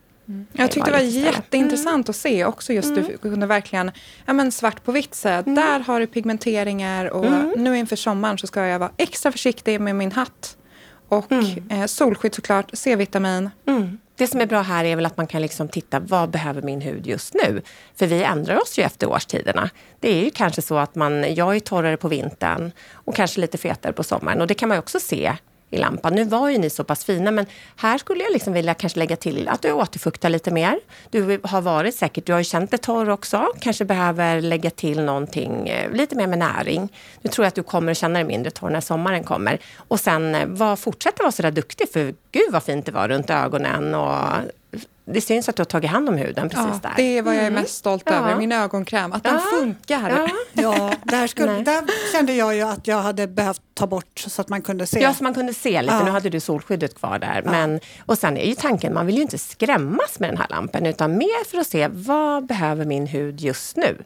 Jag 0.52 0.70
tyckte 0.70 0.90
det 0.90 0.96
var 0.96 1.04
jätteintressant 1.04 2.08
att 2.08 2.16
se 2.16 2.44
också 2.44 2.72
just 2.72 2.94
du 2.94 3.18
kunde 3.18 3.46
verkligen, 3.46 3.90
ja 4.26 4.32
men 4.32 4.52
svart 4.52 4.84
på 4.84 4.92
vitt 4.92 5.14
säga, 5.14 5.42
där 5.42 5.80
har 5.80 6.00
du 6.00 6.06
pigmenteringar 6.06 7.06
och 7.06 7.58
nu 7.58 7.78
inför 7.78 7.96
sommaren 7.96 8.38
så 8.38 8.46
ska 8.46 8.66
jag 8.66 8.78
vara 8.78 8.90
extra 8.96 9.32
försiktig 9.32 9.80
med 9.80 9.96
min 9.96 10.12
hatt. 10.12 10.56
Och 11.12 11.32
eh, 11.72 11.86
solskydd 11.86 12.34
såklart, 12.34 12.70
C-vitamin. 12.72 13.50
Mm. 13.66 13.98
Det 14.16 14.26
som 14.26 14.40
är 14.40 14.46
bra 14.46 14.60
här 14.62 14.84
är 14.84 14.96
väl 14.96 15.06
att 15.06 15.16
man 15.16 15.26
kan 15.26 15.42
liksom 15.42 15.68
titta 15.68 16.00
vad 16.00 16.30
behöver 16.30 16.62
min 16.62 16.80
hud 16.80 17.06
just 17.06 17.34
nu? 17.34 17.62
För 17.96 18.06
vi 18.06 18.22
ändrar 18.22 18.62
oss 18.62 18.78
ju 18.78 18.82
efter 18.82 19.08
årstiderna. 19.08 19.70
Det 20.00 20.08
är 20.08 20.24
ju 20.24 20.30
kanske 20.30 20.62
så 20.62 20.78
att 20.78 20.94
man, 20.94 21.34
jag 21.34 21.56
är 21.56 21.60
torrare 21.60 21.96
på 21.96 22.08
vintern 22.08 22.72
och 22.92 23.14
kanske 23.14 23.40
lite 23.40 23.58
fetare 23.58 23.92
på 23.92 24.04
sommaren. 24.04 24.40
Och 24.40 24.46
det 24.46 24.54
kan 24.54 24.68
man 24.68 24.76
ju 24.76 24.78
också 24.78 25.00
se 25.00 25.36
i 25.72 25.78
lampan. 25.78 26.14
Nu 26.14 26.24
var 26.24 26.48
ju 26.48 26.58
ni 26.58 26.70
så 26.70 26.84
pass 26.84 27.04
fina 27.04 27.30
men 27.30 27.46
här 27.76 27.98
skulle 27.98 28.24
jag 28.24 28.32
liksom 28.32 28.52
vilja 28.52 28.74
kanske 28.74 28.98
lägga 28.98 29.16
till 29.16 29.48
att 29.48 29.62
du 29.62 29.72
återfuktar 29.72 30.28
lite 30.28 30.50
mer. 30.50 30.80
Du 31.10 31.40
har 31.42 31.60
varit 31.60 31.94
säkert, 31.94 32.26
du 32.26 32.32
har 32.32 32.40
ju 32.40 32.44
känt 32.44 32.70
dig 32.70 32.78
torr 32.78 33.10
också. 33.10 33.46
Kanske 33.60 33.84
behöver 33.84 34.40
lägga 34.40 34.70
till 34.70 35.02
någonting 35.02 35.68
eh, 35.68 35.92
lite 35.92 36.16
mer 36.16 36.26
med 36.26 36.38
näring. 36.38 36.88
Nu 37.22 37.30
tror 37.30 37.44
jag 37.44 37.48
att 37.48 37.54
du 37.54 37.62
kommer 37.62 37.92
att 37.92 37.98
känna 37.98 38.18
dig 38.18 38.24
mindre 38.24 38.50
torr 38.50 38.70
när 38.70 38.80
sommaren 38.80 39.24
kommer. 39.24 39.58
Och 39.76 40.00
sen 40.00 40.34
eh, 40.34 40.46
var, 40.46 40.76
fortsätta 40.76 41.22
vara 41.22 41.32
så 41.32 41.42
där 41.42 41.50
duktig 41.50 41.92
för 41.92 42.14
gud 42.32 42.52
vad 42.52 42.62
fint 42.62 42.86
det 42.86 42.92
var 42.92 43.08
runt 43.08 43.30
ögonen 43.30 43.94
och 43.94 44.16
det 45.04 45.20
syns 45.20 45.48
att 45.48 45.56
du 45.56 45.60
har 45.60 45.64
tagit 45.64 45.90
hand 45.90 46.08
om 46.08 46.14
huden 46.16 46.48
precis 46.48 46.66
Ja, 46.82 46.88
där. 46.88 46.92
det 46.96 47.18
är 47.18 47.22
vad 47.22 47.36
jag 47.36 47.42
är 47.42 47.50
mest 47.50 47.74
stolt 47.78 48.02
Ja. 48.06 48.12
över, 48.12 48.36
min 48.36 48.52
ögonkräm. 48.52 49.12
Att 49.12 49.24
den 49.24 49.40
funkar. 49.40 50.30
Ja. 50.52 50.92
Där, 51.04 51.26
skulle, 51.26 51.52
där 51.52 52.12
kände 52.12 52.32
jag 52.32 52.54
ju 52.54 52.62
att 52.62 52.86
jag 52.86 52.96
hade 53.02 53.26
behövt 53.26 53.62
ta 53.74 53.86
bort 53.86 54.18
så 54.26 54.40
att 54.42 54.48
man 54.48 54.62
kunde 54.62 54.86
se. 54.86 55.00
Ja, 55.00 55.14
så 55.14 55.24
man 55.24 55.34
kunde 55.34 55.54
se 55.54 55.82
lite. 55.82 56.04
Nu 56.04 56.10
hade 56.10 56.30
du 56.30 56.40
solskyddet 56.40 56.94
kvar 56.94 57.18
där. 57.18 57.42
Men, 57.44 57.80
och 58.06 58.18
sen 58.18 58.36
är 58.36 58.46
ju 58.48 58.54
tanken, 58.54 58.94
man 58.94 59.06
vill 59.06 59.16
ju 59.16 59.22
inte 59.22 59.38
skrämmas 59.38 60.18
med 60.20 60.30
den 60.30 60.36
här 60.36 60.46
lampan 60.50 60.86
utan 60.86 61.18
mer 61.18 61.44
för 61.50 61.58
att 61.58 61.66
se 61.66 61.88
vad 61.88 62.46
behöver 62.46 62.84
min 62.84 63.06
hud 63.06 63.40
just 63.40 63.76
nu. 63.76 63.98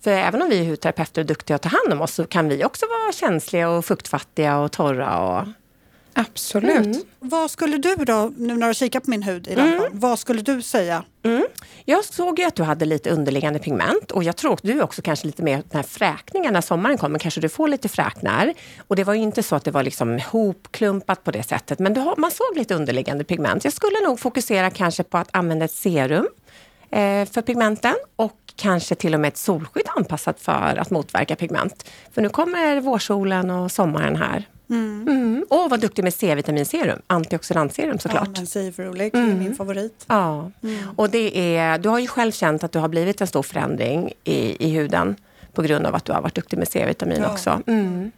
För 0.00 0.10
även 0.10 0.42
om 0.42 0.48
vi 0.48 0.60
är 0.60 0.64
hudterapeuter 0.64 1.20
och 1.22 1.26
duktiga 1.26 1.54
att 1.54 1.62
ta 1.62 1.68
hand 1.68 1.92
om 1.92 2.00
oss 2.00 2.14
så 2.14 2.24
kan 2.26 2.48
vi 2.48 2.64
också 2.64 2.86
vara 2.86 3.12
känsliga 3.12 3.70
och 3.70 3.84
fuktfattiga 3.84 4.58
och 4.58 4.72
torra. 4.72 5.18
Och, 5.18 5.46
Absolut. 6.14 7.06
Vad 7.18 7.50
skulle 7.50 7.78
du 7.78 7.94
då, 7.94 8.32
nu 8.36 8.46
när 8.46 8.56
du 8.56 8.66
har 8.66 8.72
kikat 8.72 9.04
på 9.04 9.10
min 9.10 9.22
hud 9.22 9.48
i 9.48 9.54
lampan, 9.54 9.88
vad 9.92 10.18
skulle 10.18 10.42
du 10.42 10.62
säga? 10.62 11.04
Jag 11.84 12.04
såg 12.04 12.38
ju 12.38 12.44
att 12.44 12.54
du 12.54 12.62
hade 12.62 12.84
lite 12.84 13.10
underliggande 13.10 13.58
pigment 13.58 14.10
och 14.10 14.24
jag 14.24 14.36
tror 14.36 14.52
att 14.52 14.62
du 14.62 14.82
också 14.82 15.02
kanske 15.02 15.26
lite 15.26 15.42
mer 15.42 15.56
den 15.56 15.64
här 15.72 15.82
fräkningen 15.82 16.52
när 16.52 16.60
sommaren 16.60 16.98
kommer, 16.98 17.18
kanske 17.18 17.40
du 17.40 17.48
får 17.48 17.68
lite 17.68 17.88
fräknar. 17.88 18.54
Och 18.88 18.96
det 18.96 19.04
var 19.04 19.14
ju 19.14 19.20
inte 19.20 19.42
så 19.42 19.56
att 19.56 19.64
det 19.64 19.70
var 19.70 19.82
liksom 19.82 20.20
hopklumpat 20.30 21.24
på 21.24 21.30
det 21.30 21.42
sättet, 21.42 21.78
men 21.78 21.94
du 21.94 22.00
har, 22.00 22.16
man 22.16 22.30
såg 22.30 22.56
lite 22.56 22.74
underliggande 22.74 23.24
pigment. 23.24 23.64
Jag 23.64 23.72
skulle 23.72 24.00
nog 24.00 24.20
fokusera 24.20 24.70
kanske 24.70 25.02
på 25.02 25.18
att 25.18 25.28
använda 25.32 25.64
ett 25.64 25.72
serum 25.72 26.28
eh, 26.90 27.24
för 27.24 27.42
pigmenten 27.42 27.94
och 28.16 28.38
kanske 28.56 28.94
till 28.94 29.14
och 29.14 29.20
med 29.20 29.28
ett 29.28 29.36
solskydd 29.36 29.86
anpassat 29.96 30.40
för 30.40 30.76
att 30.78 30.90
motverka 30.90 31.36
pigment. 31.36 31.90
För 32.12 32.22
nu 32.22 32.28
kommer 32.28 32.80
vårsolen 32.80 33.50
och 33.50 33.72
sommaren 33.72 34.16
här. 34.16 34.48
Mm. 34.72 35.44
Och 35.50 35.70
var 35.70 35.78
duktig 35.78 36.02
med 36.04 36.14
C-vitaminserum, 36.14 36.98
antioxidantserum 37.06 37.98
såklart. 37.98 38.28
Ja, 38.28 38.32
men 38.36 38.46
Sifrolik, 38.46 39.14
mm. 39.14 39.38
min 39.38 39.54
favorit. 39.56 40.04
Ja, 40.08 40.50
och 40.96 41.10
det 41.10 41.56
är, 41.56 41.78
du 41.78 41.88
har 41.88 41.98
ju 41.98 42.06
själv 42.06 42.32
känt 42.32 42.64
att 42.64 42.72
du 42.72 42.78
har 42.78 42.88
blivit 42.88 43.20
en 43.20 43.26
stor 43.26 43.42
förändring 43.42 44.12
i, 44.24 44.66
i 44.66 44.70
huden 44.70 45.16
på 45.52 45.62
grund 45.62 45.86
av 45.86 45.94
att 45.94 46.04
du 46.04 46.12
har 46.12 46.22
varit 46.22 46.34
duktig 46.34 46.58
med 46.58 46.68
C-vitamin 46.68 47.20
Ja. 47.22 47.32
också. 47.32 47.62
Mm. 47.66 48.10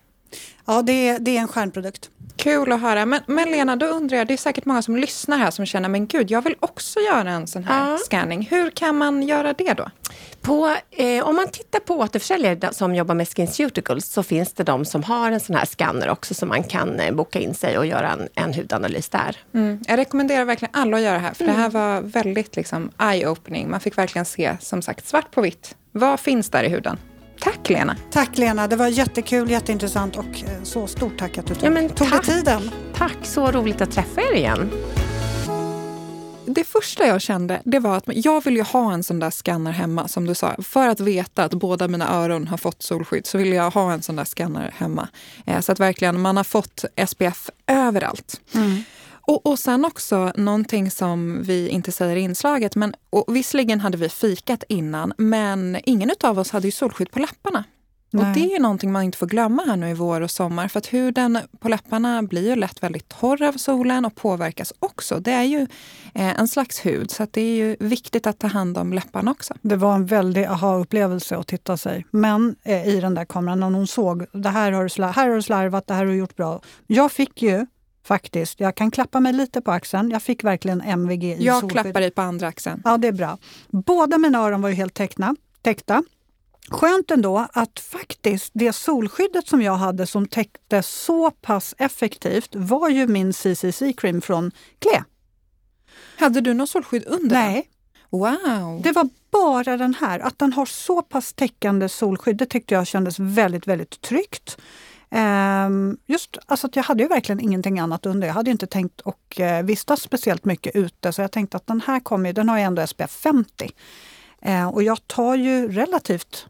Ja, 0.67 0.83
det 0.83 1.09
är, 1.09 1.19
det 1.19 1.37
är 1.37 1.41
en 1.41 1.49
stjärnprodukt. 1.49 2.11
Kul 2.37 2.73
att 2.73 2.81
höra. 2.81 3.07
Men, 3.07 3.21
men 3.27 3.51
Lena, 3.51 3.77
då 3.77 3.87
undrar 3.87 4.19
jag, 4.19 4.27
det 4.27 4.33
är 4.33 4.39
säkert 4.39 4.65
många 4.65 4.83
som 4.83 4.97
lyssnar 4.97 5.39
här 5.39 5.51
som 5.51 5.67
känner, 5.67 5.89
men 5.89 6.07
gud, 6.07 6.31
jag 6.31 6.43
vill 6.43 6.55
också 6.61 7.01
göra 7.01 7.31
en 7.31 7.47
sån 7.47 7.65
här 7.65 7.91
Ja. 7.91 7.99
scanning. 7.99 8.49
Hur 8.51 8.71
kan 8.71 8.97
man 8.97 9.23
göra 9.23 9.53
det 9.53 9.73
då? 9.75 9.91
På, 10.45 10.77
eh, 10.91 11.29
om 11.29 11.37
man 11.37 11.49
tittar 11.49 11.81
på 11.81 11.95
återförsäljare 11.95 12.73
som 12.73 12.95
jobbar 12.95 13.15
med 13.15 13.29
SkinCeuticals 13.29 14.07
så 14.07 14.23
finns 14.23 14.53
det 14.53 14.65
de 14.65 14.85
som 14.85 15.03
har 15.03 15.31
en 15.31 15.41
sån 15.41 15.57
här 15.57 15.65
scanner 15.65 16.11
också 16.11 16.35
som 16.35 16.49
man 16.49 16.63
kan 16.63 17.01
eh, 17.01 17.15
boka 17.15 17.39
in 17.39 17.55
sig 17.55 17.79
och 17.79 17.87
göra 17.87 18.11
en, 18.11 18.29
en 18.35 18.55
hudanalys 18.55 19.09
där. 19.09 19.37
Mm. 19.55 19.81
Jag 19.89 19.99
rekommenderar 19.99 20.45
verkligen 20.45 20.75
alla 20.75 20.97
att 20.97 21.03
göra 21.03 21.15
det 21.15 21.21
här, 21.21 21.35
för 21.35 21.45
det 21.45 21.53
här 21.53 21.71
var 21.71 22.01
väldigt 22.01 22.57
liksom, 22.57 22.91
eye-opening. 22.99 23.69
Man 23.69 23.81
fick 23.81 23.99
verkligen 23.99 24.25
se, 24.25 24.57
som 24.61 24.83
sagt, 24.83 25.07
svart 25.07 25.31
på 25.31 25.41
vitt. 25.41 25.77
Vad 25.93 26.21
finns 26.21 26.51
där 26.51 26.65
i 26.65 26.69
huden? 26.69 26.99
Tack 27.41 27.71
Lena! 27.71 27.97
Tack 28.11 28.39
Lena, 28.39 28.67
det 28.67 28.77
var 28.77 28.89
jättekul, 28.89 29.51
jätteintressant 29.51 30.17
och 30.17 30.25
eh, 30.25 30.63
så 30.63 30.87
stort 30.87 31.19
tack 31.19 31.39
att 31.39 31.47
du 31.47 31.55
tog, 31.55 31.65
Ja, 31.65 31.71
men 31.71 31.89
tog 31.89 32.11
dig 32.11 32.21
tiden. 32.21 32.71
Tack, 32.97 33.17
så 33.23 33.51
roligt 33.51 33.81
att 33.81 33.91
träffa 33.91 34.21
er 34.21 34.35
igen. 34.35 34.71
Det 36.47 36.65
första 36.65 37.07
jag 37.07 37.21
kände 37.21 37.63
det 37.65 37.79
var 37.79 37.97
att 37.97 38.05
jag 38.07 38.45
vill 38.45 38.57
ju 38.57 38.63
ha 38.63 38.93
en 38.93 39.03
sån 39.03 39.19
där 39.19 39.31
scanner 39.31 39.73
hemma, 39.73 40.09
som 40.09 40.27
du 40.27 40.35
sa. 40.35 40.55
För 40.63 40.89
att 40.89 41.01
veta 41.01 41.45
att 41.45 41.55
båda 41.55 41.89
mina 41.89 42.09
öron 42.15 42.49
har 42.49 42.57
fått 42.57 42.83
solskydd 42.83 43.27
så 43.27 43.39
vill 43.39 43.53
jag 43.53 43.71
ha 43.71 43.93
en 43.93 44.03
sån 44.03 44.17
där 44.17 44.25
scanner 44.25 44.75
hemma. 44.77 45.09
Eh, 45.47 45.61
Så 45.61 45.73
att 45.73 45.81
verkligen 45.81 46.21
man 46.21 46.37
har 46.37 46.45
fått 46.45 46.85
SPF 47.07 47.51
överallt. 47.67 48.41
Och, 49.27 49.47
och 49.47 49.59
sen 49.59 49.85
också 49.85 50.33
någonting 50.37 50.91
som 50.91 51.43
vi 51.43 51.69
inte 51.69 51.93
säger 51.93 52.17
i 52.17 52.21
inslaget, 52.21 52.77
men 52.77 52.95
och 53.11 53.37
visserligen 53.37 53.81
hade 53.81 53.97
vi 53.97 54.09
fikat 54.09 54.65
innan, 54.69 55.13
men 55.19 55.79
ingen 55.85 56.11
av 56.25 56.39
oss 56.39 56.51
hade 56.51 56.69
ju 56.69 56.73
solskydd 56.73 57.11
på 57.11 57.19
Och 58.19 58.35
det 58.35 58.55
är 58.55 58.61
någonting 58.61 58.93
man 58.93 59.03
inte 59.03 59.19
får 59.19 59.27
glömma 59.27 59.63
här 59.67 59.77
nu 59.77 59.91
i 59.91 59.95
vår 59.95 60.21
och 60.21 60.31
sommar. 60.31 60.69
För 60.69 60.79
att 60.79 60.87
huden 60.87 61.39
på 61.61 61.69
läpparna 61.69 62.23
blir 62.23 62.49
ju 62.49 62.57
lätt 62.57 62.83
väldigt 62.83 63.09
torr 63.09 63.43
av 63.43 63.53
solen 63.53 64.05
och 64.05 64.15
påverkas 64.15 64.73
också. 64.79 65.21
Det 65.21 65.33
är 65.33 65.43
ju 65.43 65.61
eh, 66.15 66.41
en 66.41 66.49
slags 66.49 66.87
hud, 66.87 67.11
så 67.11 67.27
det 67.31 67.41
är 67.41 67.57
ju 67.57 67.77
viktigt 67.81 68.27
att 68.27 68.39
ta 68.39 68.47
hand 68.47 68.79
om 68.79 68.93
läpparna 68.93 69.31
också. 69.31 69.55
Det 69.63 69.77
var 69.77 69.95
en 69.95 70.07
väldig 70.07 70.45
aha-upplevelse 70.45 71.37
att 71.37 71.47
titta 71.47 71.77
sig. 71.77 72.07
Men 72.11 72.57
eh, 72.63 72.89
i 72.89 73.01
den 73.01 73.15
där 73.15 73.25
kameran, 73.25 73.61
när 73.61 73.71
hon 73.71 73.87
såg 73.87 74.27
det 74.33 74.49
här 74.49 74.73
har, 74.73 74.97
du 74.97 75.05
här 75.05 75.29
har 75.29 75.35
du 75.35 75.43
slarvat, 75.43 75.87
det 75.87 75.95
här 75.95 76.05
har 76.05 76.13
du 76.13 76.17
gjort 76.19 76.37
bra. 76.37 76.61
Jag 76.87 77.13
fick 77.13 77.43
ju 77.43 77.67
faktiskt, 78.07 78.61
jag 78.61 78.75
kan 78.75 78.91
klappa 78.91 79.21
mig 79.21 79.33
lite 79.33 79.61
på 79.61 79.71
axeln, 79.71 80.11
jag 80.11 80.23
fick 80.23 80.45
verkligen 80.45 80.81
MVG 80.81 81.25
i 81.25 81.45
Jag 81.45 81.61
solskydd. 81.61 81.83
klappar 81.83 82.01
dig 82.01 82.11
på 82.11 82.23
andra 82.23 82.47
axeln. 82.47 82.83
Ja, 82.85 82.97
det 82.97 83.09
är 83.09 83.13
bra. 83.13 83.39
Båda 83.69 84.19
mina 84.19 84.39
öron 84.39 84.63
var 84.63 84.69
ju 84.69 84.75
helt 84.75 84.95
täckna, 84.95 85.37
täckta. 85.63 86.03
Skönt 86.71 87.11
ändå 87.11 87.47
att 87.53 87.81
faktiskt 87.81 88.51
det 88.55 88.73
solskyddet 88.73 89.49
som 89.49 89.63
jag 89.63 89.77
hade 89.77 90.07
som 90.07 90.29
täckte 90.29 90.83
så 90.83 91.31
pass 91.31 91.75
effektivt 91.79 92.55
var 92.55 92.89
ju 92.89 93.07
min 93.07 93.33
CCC-cream 93.33 94.21
från 94.21 94.51
Clé. 94.79 95.03
Hade 96.19 96.41
du 96.41 96.55
något 96.55 96.71
solskydd 96.71 97.05
under? 97.07 97.37
Nej, 97.37 97.69
Wow! 98.11 98.81
det 98.83 98.93
var 98.93 99.09
bara 99.31 99.77
den 99.77 99.95
här. 99.95 100.21
Att 100.21 100.39
den 100.39 100.53
har 100.53 100.67
så 100.67 101.03
pass 101.03 101.33
täckande 101.33 101.89
solskydd, 101.89 102.37
det 102.37 102.47
tyckte 102.47 102.75
jag 102.75 102.87
kändes 102.87 103.19
väldigt, 103.19 103.67
väldigt 103.67 104.01
tryggt. 104.01 104.59
Ehm, 105.11 105.97
just 106.07 106.39
alltså 106.47 106.67
att 106.67 106.77
jag 106.77 106.83
hade 106.83 107.03
ju 107.03 107.09
verkligen 107.09 107.41
ingenting 107.41 107.79
annat 107.79 108.07
under. 108.07 108.27
Jag 108.27 108.35
hade 108.35 108.51
inte 108.51 108.67
tänkt 108.67 109.01
att 109.05 109.39
eh, 109.39 109.63
vistas 109.63 110.01
speciellt 110.01 110.45
mycket 110.45 110.77
ute 110.77 111.13
så 111.13 111.21
jag 111.23 111.33
tänkte 111.33 111.57
att 111.57 111.67
den 111.67 111.81
här 111.81 112.01
kommer 112.01 112.33
den 112.33 112.49
har 112.49 112.59
ju 112.59 112.65
ändå 112.65 112.87
SPF 112.87 113.11
50. 113.11 113.71
Eh, 114.43 114.69
och 114.69 114.83
jag 114.83 115.07
tar 115.07 115.35
ju 115.35 115.73
relativt 115.73 116.47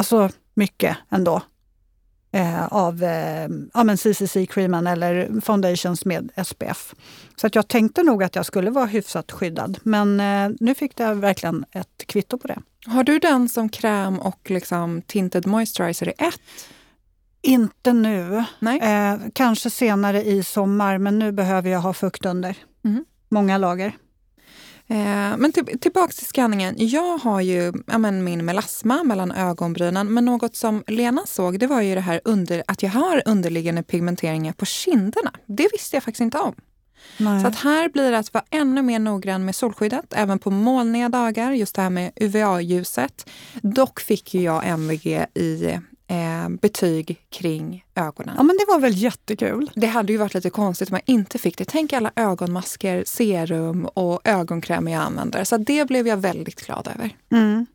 alltså 0.00 0.28
mycket 0.54 0.96
ändå. 1.10 1.42
eh, 2.32 2.66
av 2.66 3.02
eh, 3.02 3.48
ja, 3.74 3.84
CCC-creamen 3.96 4.86
eller 4.92 5.40
foundations 5.40 6.04
med 6.04 6.30
SPF. 6.44 6.94
Så 7.36 7.46
att 7.46 7.54
jag 7.54 7.68
tänkte 7.68 8.02
nog 8.02 8.22
att 8.22 8.36
jag 8.36 8.46
skulle 8.46 8.70
vara 8.70 8.86
hyfsat 8.86 9.32
skyddad. 9.32 9.78
Men 9.82 10.20
eh, 10.20 10.56
nu 10.60 10.74
fick 10.74 11.00
jag 11.00 11.14
verkligen 11.14 11.64
ett 11.72 12.06
kvitto 12.06 12.38
på 12.38 12.48
det. 12.48 12.58
Har 12.86 13.04
du 13.04 13.18
den 13.18 13.48
som 13.48 13.68
kräm 13.68 14.18
och 14.18 14.50
liksom 14.50 15.02
tinted 15.02 15.46
moisturizer 15.46 16.08
i 16.08 16.12
ett? 16.18 16.40
Inte 17.42 17.92
nu. 17.92 18.44
Eh, 18.82 19.14
kanske 19.34 19.70
senare 19.70 20.22
i 20.24 20.42
sommar, 20.42 20.98
men 20.98 21.18
nu 21.18 21.32
behöver 21.32 21.70
jag 21.70 21.80
ha 21.80 21.92
fukt 21.92 22.26
under. 22.26 22.56
Mm. 22.84 23.04
Många 23.28 23.58
lager. 23.58 23.92
Eh, 24.90 25.36
men 25.36 25.52
till, 25.52 25.78
tillbaks 25.80 26.16
till 26.16 26.26
skanningen. 26.26 26.74
Jag 26.78 27.18
har 27.18 27.40
ju 27.40 27.72
ja, 27.86 27.98
men 27.98 28.24
min 28.24 28.44
melasma 28.44 29.04
mellan 29.04 29.32
ögonbrynen, 29.32 30.14
men 30.14 30.24
något 30.24 30.56
som 30.56 30.84
Lena 30.86 31.26
såg 31.26 31.58
det 31.58 31.66
var 31.66 31.80
ju 31.80 31.94
det 31.94 32.00
här 32.00 32.20
under, 32.24 32.62
att 32.66 32.82
jag 32.82 32.90
har 32.90 33.22
underliggande 33.24 33.82
pigmenteringar 33.82 34.52
på 34.52 34.64
kinderna. 34.64 35.32
Det 35.46 35.68
visste 35.72 35.96
jag 35.96 36.02
faktiskt 36.02 36.20
inte 36.20 36.38
om. 36.38 36.54
Nej. 37.16 37.40
Så 37.40 37.46
att 37.46 37.56
här 37.56 37.88
blir 37.88 38.10
det 38.10 38.18
att 38.18 38.34
vara 38.34 38.44
ännu 38.50 38.82
mer 38.82 38.98
noggrann 38.98 39.44
med 39.44 39.54
solskyddet, 39.54 40.12
även 40.16 40.38
på 40.38 40.50
molniga 40.50 41.08
dagar, 41.08 41.52
just 41.52 41.74
det 41.74 41.82
här 41.82 41.90
med 41.90 42.12
UVA-ljuset. 42.16 43.30
Dock 43.62 44.00
fick 44.00 44.34
ju 44.34 44.42
jag 44.42 44.66
MVG 44.66 45.26
i 45.34 45.78
eh, 46.10 46.48
betyg 46.48 47.26
kring 47.28 47.84
ögonen. 47.94 48.34
Ja, 48.36 48.42
men 48.42 48.56
det 48.56 48.64
var 48.68 48.78
väl 48.80 48.96
jättekul? 48.96 49.70
Det 49.74 49.86
hade 49.86 50.12
ju 50.12 50.18
varit 50.18 50.34
lite 50.34 50.50
konstigt 50.50 50.90
om 50.90 50.94
jag 50.94 51.14
inte 51.14 51.38
fick 51.38 51.58
det. 51.58 51.64
Tänk 51.64 51.92
alla 51.92 52.12
ögonmasker, 52.16 53.04
serum 53.06 53.86
och 53.86 54.20
ögonkrämer 54.24 54.92
jag 54.92 55.02
använder. 55.02 55.44
Så 55.44 55.56
det 55.56 55.84
blev 55.84 56.06
jag 56.08 56.16
väldigt 56.16 56.66
glad 56.66 56.88
över. 56.94 57.16
Mm. 57.32 57.66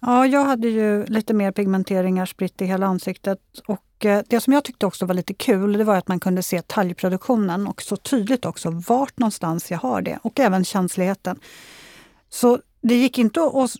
Ja, 0.00 0.26
jag 0.26 0.44
hade 0.44 0.68
ju 0.68 1.06
lite 1.06 1.34
mer 1.34 1.52
pigmenteringar 1.52 2.26
spritt 2.26 2.62
i 2.62 2.64
hela 2.64 2.86
ansiktet. 2.86 3.38
Och 3.66 4.06
eh, 4.06 4.22
det 4.28 4.40
som 4.40 4.52
jag 4.52 4.64
tyckte 4.64 4.86
också 4.86 5.06
var 5.06 5.14
lite 5.14 5.34
kul, 5.34 5.72
det 5.72 5.84
var 5.84 5.96
att 5.96 6.08
man 6.08 6.20
kunde 6.20 6.42
se 6.42 6.62
talgproduktionen 6.62 7.66
och 7.66 7.82
så 7.82 7.96
tydligt 7.96 8.44
också 8.44 8.70
vart 8.70 9.18
någonstans 9.18 9.70
jag 9.70 9.78
har 9.78 10.02
det. 10.02 10.18
Och 10.22 10.40
även 10.40 10.64
känsligheten. 10.64 11.40
Så 12.30 12.58
det 12.82 12.94
gick 12.94 13.18
inte 13.18 13.40
att 13.54 13.70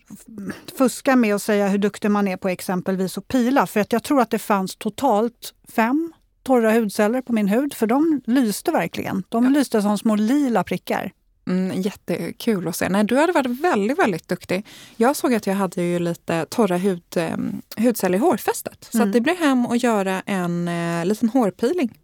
fuska 0.77 1.15
med 1.15 1.35
att 1.35 1.41
säga 1.41 1.67
hur 1.67 1.77
duktig 1.77 2.11
man 2.11 2.27
är 2.27 2.37
på 2.37 2.49
exempelvis 2.49 3.17
att 3.17 3.27
pila. 3.27 3.67
För 3.67 3.79
att 3.79 3.93
jag 3.93 4.03
tror 4.03 4.21
att 4.21 4.29
det 4.29 4.39
fanns 4.39 4.75
totalt 4.75 5.53
fem 5.75 6.13
torra 6.43 6.71
hudceller 6.73 7.21
på 7.21 7.33
min 7.33 7.47
hud. 7.47 7.73
För 7.73 7.87
de 7.87 8.21
lyste 8.25 8.71
verkligen. 8.71 9.23
De 9.29 9.43
Ja. 9.43 9.49
lyste 9.49 9.81
som 9.81 9.97
små 9.97 10.15
lila 10.15 10.63
prickar. 10.63 11.11
Mm, 11.47 11.81
jättekul 11.81 12.67
att 12.67 12.75
se. 12.75 12.89
Nej, 12.89 13.03
du 13.03 13.17
hade 13.17 13.33
varit 13.33 13.59
väldigt, 13.61 13.99
väldigt 13.99 14.27
duktig. 14.27 14.65
Jag 14.95 15.15
såg 15.15 15.33
att 15.33 15.47
jag 15.47 15.53
hade 15.55 15.83
ju 15.83 15.99
lite 15.99 16.45
torra 16.49 16.77
hud, 16.77 17.03
eh, 17.15 17.37
hudceller 17.77 18.17
i 18.17 18.21
hårfästet. 18.21 18.87
Så 18.91 18.97
Mm. 18.97 19.11
det 19.11 19.21
blev 19.21 19.37
hem 19.37 19.65
och 19.65 19.77
göra 19.77 20.21
en 20.25 20.67
eh, 20.67 21.05
liten 21.05 21.29
hårpeeling. 21.29 21.97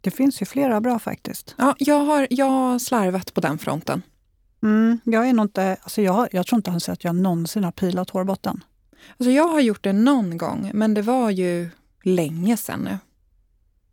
Det 0.00 0.10
finns 0.10 0.42
ju 0.42 0.46
flera 0.46 0.80
bra 0.80 0.98
faktiskt. 0.98 1.54
Ja, 1.58 1.74
jag, 1.78 1.98
har, 2.04 2.26
jag 2.30 2.46
har 2.46 2.78
slarvat 2.78 3.34
på 3.34 3.40
den 3.40 3.58
fronten. 3.58 4.02
Mm, 4.62 5.00
jag, 5.04 5.28
är 5.28 5.32
nog 5.32 5.44
inte, 5.44 5.76
alltså 5.82 6.02
jag, 6.02 6.28
jag 6.32 6.46
tror 6.46 6.56
inte 6.56 6.70
ens 6.70 6.88
att 6.88 7.04
jag 7.04 7.16
någonsin 7.16 7.64
har 7.64 7.72
pilat 7.72 8.10
hårbotten. 8.10 8.64
Alltså 9.18 9.30
jag 9.30 9.48
har 9.48 9.60
gjort 9.60 9.84
det 9.84 9.92
någon 9.92 10.38
gång, 10.38 10.70
men 10.74 10.94
det 10.94 11.02
var 11.02 11.30
ju 11.30 11.70
länge 12.02 12.56
sedan 12.56 12.80
nu. 12.80 12.98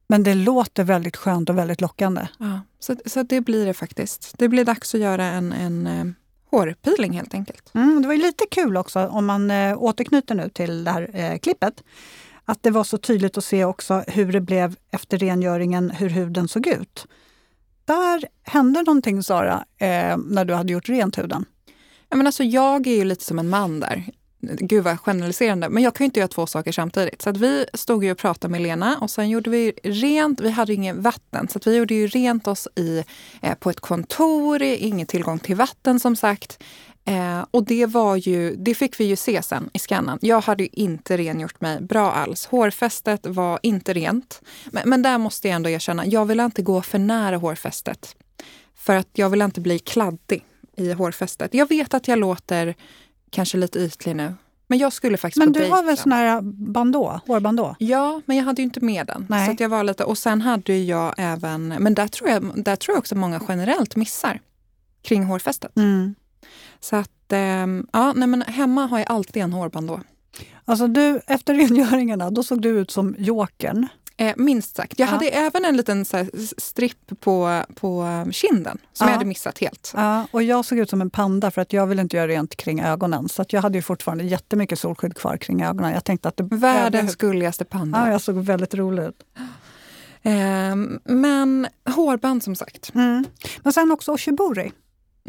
Men 0.08 0.24
det 0.24 0.36
låter 0.36 0.84
väldigt 0.84 1.18
skönt 1.18 1.50
och 1.50 1.58
väldigt 1.58 1.82
lockande. 1.82 2.28
Ja, 2.40 2.62
så, 2.80 2.96
så 3.06 3.24
det 3.24 3.42
blir 3.42 3.66
det 3.66 3.74
faktiskt. 3.74 4.34
Det 4.38 4.48
blir 4.48 4.66
dags 4.66 4.96
att 4.96 5.02
göra 5.02 5.26
en, 5.26 5.54
en 5.54 5.88
eh, 5.88 6.06
hårpeeling 6.52 7.14
helt 7.14 7.34
enkelt. 7.34 7.76
Mm, 7.76 8.02
det 8.02 8.08
var 8.08 8.16
lite 8.16 8.46
kul 8.52 8.78
också 8.78 9.08
om 9.08 9.26
man 9.26 9.52
eh, 9.52 9.84
återknyter 9.84 10.36
nu 10.36 10.50
till 10.50 10.84
det 10.84 10.92
här 10.92 11.10
eh, 11.14 11.38
klippet. 11.38 11.84
Att 12.46 12.64
det 12.64 12.72
var 12.72 12.84
så 12.84 12.98
tydligt 12.98 13.38
att 13.38 13.44
se 13.44 13.66
också 13.66 14.04
hur 14.08 14.32
det 14.32 14.42
blev 14.42 14.76
efter 14.92 15.18
rengöringen, 15.18 15.90
hur 15.90 16.10
huden 16.10 16.48
såg 16.48 16.68
ut. 16.68 17.08
Där 17.90 18.24
hände 18.44 18.82
någonting 18.82 19.24
Sara, 19.24 19.66
eh, 19.78 20.18
när 20.18 20.46
du 20.46 20.54
hade 20.54 20.74
gjort 20.74 20.90
rent 20.90 21.18
huden. 21.18 21.46
Ja, 22.10 22.18
men 22.18 22.26
alltså, 22.26 22.44
jag 22.44 22.88
är 22.88 22.96
ju 22.96 23.04
lite 23.04 23.24
som 23.24 23.40
en 23.40 23.50
man 23.50 23.80
där. 23.80 24.04
Gud 24.42 24.84
vad 24.84 25.00
generaliserande, 25.00 25.70
men 25.70 25.84
jag 25.84 25.96
kan 25.96 26.04
ju 26.04 26.06
inte 26.06 26.20
göra 26.20 26.28
två 26.28 26.48
saker 26.48 26.72
samtidigt. 26.72 27.22
Så 27.22 27.30
att 27.30 27.38
vi 27.38 27.66
stod 27.74 28.04
ju 28.04 28.12
och 28.12 28.18
pratade 28.18 28.52
med 28.52 28.62
Lena 28.62 28.98
och 29.02 29.10
sen 29.10 29.30
gjorde 29.30 29.50
vi 29.50 29.74
rent, 29.84 30.42
vi 30.42 30.50
hade 30.50 30.74
inget 30.74 30.96
vatten, 30.96 31.48
så 31.48 31.58
att 31.58 31.68
vi 31.68 31.78
gjorde 31.78 31.94
ju 31.94 32.08
rent 32.08 32.48
oss 32.48 32.68
i, 32.76 33.04
eh, 33.42 33.56
på 33.56 33.70
ett 33.70 33.80
kontor, 33.80 34.62
ingen 34.62 35.08
tillgång 35.08 35.40
till 35.40 35.56
vatten 35.56 36.00
som 36.00 36.16
sagt. 36.16 36.64
Eh, 37.10 37.46
och 37.52 37.64
det 37.64 37.86
var 37.86 38.16
ju, 38.16 38.56
det 38.56 38.76
fick 38.76 39.00
vi 39.00 39.04
ju 39.04 39.16
se 39.16 39.44
sen 39.44 39.70
i 39.74 39.80
skannen. 39.80 40.20
Jag 40.22 40.42
hade 40.42 40.64
ju 40.64 40.70
inte 40.72 41.18
rengjort 41.18 41.62
mig 41.62 41.82
bra 41.82 42.12
alls. 42.12 42.46
Hårfästet 42.46 43.26
var 43.26 43.60
inte 43.64 43.94
rent. 43.94 44.42
Men, 44.72 44.90
men 44.90 45.02
där 45.02 45.18
måste 45.18 45.48
jag 45.48 45.56
ändå 45.56 45.70
erkänna, 45.70 46.06
jag 46.06 46.26
vill 46.26 46.40
inte 46.40 46.62
gå 46.62 46.82
för 46.82 47.00
nära 47.00 47.38
hårfästet. 47.38 48.16
För 48.76 48.96
att 48.96 49.08
jag 49.14 49.30
vill 49.30 49.42
inte 49.42 49.62
bli 49.62 49.80
kladdig 49.80 50.46
i 50.78 50.92
hårfästet. 50.92 51.54
Jag 51.54 51.70
vet 51.70 51.94
att 51.94 52.08
jag 52.08 52.20
låter 52.20 52.76
kanske 53.30 53.58
lite 53.58 53.80
ytlig 53.80 54.16
nu. 54.16 54.34
Men 54.68 54.80
jag 54.80 54.94
skulle 54.94 55.18
faktiskt 55.18 55.46
Men 55.46 55.52
du 55.52 55.70
har 55.70 55.84
väl 55.84 55.98
sån 55.98 56.12
här 56.12 56.42
bandå, 56.42 57.20
hårbandå? 57.28 57.76
Ja, 57.80 58.22
men 58.26 58.38
jag 58.38 58.44
hade 58.44 58.62
ju 58.62 58.64
inte 58.64 58.86
med 58.86 59.08
den. 59.08 59.26
Nej. 59.30 59.46
Så 59.46 59.52
att 59.52 59.60
jag 59.60 59.70
var 59.70 59.84
lite, 59.84 60.04
och 60.04 60.18
sen 60.18 60.42
hade 60.42 60.78
jag 60.78 61.14
även, 61.18 61.68
men 61.68 61.94
där 61.94 62.08
tror, 62.08 62.30
jag, 62.30 62.64
där 62.64 62.76
tror 62.76 62.96
jag 62.96 63.00
också 63.00 63.16
många 63.16 63.42
generellt 63.48 63.96
missar 63.96 64.40
kring 65.02 65.24
hårfästet. 65.24 65.78
Mm. 65.78 66.16
Så 66.80 66.96
att, 66.96 67.32
ehm, 67.34 67.88
ja, 67.94 68.14
nej 68.16 68.28
men 68.28 68.42
hemma 68.42 68.86
har 68.86 69.00
jag 69.00 69.12
alltid 69.12 69.44
en 69.44 69.54
hårband 69.54 69.92
Alltså 70.66 70.88
du, 70.88 71.22
efter 71.28 71.54
rengöringarna, 71.56 72.30
då 72.30 72.44
såg 72.44 72.62
du 72.62 72.70
ut 72.70 72.92
som 72.92 73.16
jokern. 73.18 73.88
Eh, 74.18 74.34
minst 74.38 74.76
sagt. 74.76 75.00
Jag 75.00 75.08
Ja. 75.08 75.12
hade 75.12 75.30
även 75.30 75.66
en 75.66 75.78
liten 75.78 76.06
så 76.06 76.18
här, 76.18 76.30
s- 76.34 76.54
stripp 76.62 77.20
på, 77.20 77.64
på 77.76 78.26
kinden 78.32 78.78
som 78.94 79.06
Ja. 79.06 79.10
jag 79.12 79.14
hade 79.14 79.26
missat 79.26 79.60
helt. 79.60 79.94
Ja, 79.96 80.28
och 80.32 80.44
jag 80.44 80.66
såg 80.66 80.78
ut 80.80 80.90
som 80.90 81.02
en 81.02 81.10
panda 81.10 81.52
för 81.52 81.62
att 81.62 81.74
jag 81.74 81.88
ville 81.88 82.02
inte 82.02 82.18
göra 82.18 82.28
rent 82.28 82.56
kring 82.56 82.82
ögonen. 82.82 83.30
Så 83.30 83.42
att 83.42 83.54
jag 83.54 83.62
hade 83.62 83.78
ju 83.78 83.82
fortfarande 83.82 84.24
jättemycket 84.24 84.80
solskydd 84.80 85.16
kvar 85.16 85.38
kring 85.38 85.64
ögonen. 85.64 85.92
Jag 85.94 86.04
tänkte 86.04 86.28
att 86.30 86.38
det 86.38 86.44
Världens 86.44 87.16
gulligaste 87.16 87.66
panda. 87.66 88.00
Ja, 88.06 88.12
jag 88.12 88.22
såg 88.22 88.36
väldigt 88.36 88.74
rolig 88.74 89.04
ut. 89.04 89.24
Ehm, 90.24 91.00
men 91.04 91.68
hårband 91.96 92.44
som 92.44 92.56
sagt. 92.56 92.92
Mm. 92.96 93.26
Men 93.64 93.74
sen 93.74 93.92
också 93.92 94.12
oshibori. 94.12 94.72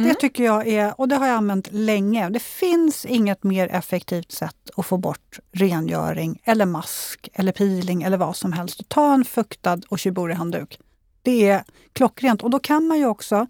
Mm. 0.00 0.08
Det 0.08 0.20
tycker 0.20 0.44
jag 0.44 0.66
är, 0.66 1.00
och 1.00 1.08
det 1.08 1.16
har 1.16 1.26
jag 1.26 1.36
använt 1.36 1.68
länge. 1.72 2.28
Det 2.28 2.42
finns 2.42 3.04
inget 3.04 3.42
mer 3.42 3.68
effektivt 3.68 4.32
sätt 4.32 4.70
att 4.76 4.86
få 4.86 4.96
bort 4.96 5.38
rengöring 5.52 6.40
eller 6.44 6.66
mask 6.66 7.28
eller 7.32 7.52
peeling 7.52 8.02
eller 8.02 8.16
vad 8.16 8.36
som 8.36 8.52
helst. 8.52 8.88
Ta 8.88 9.14
en 9.14 9.24
fuktad 9.24 9.80
oshibori-handduk. 9.88 10.78
Det 11.22 11.48
är 11.48 11.64
klockrent 11.92 12.42
och 12.42 12.50
då 12.50 12.58
kan 12.58 12.86
man 12.86 12.98
ju 12.98 13.06
också 13.06 13.46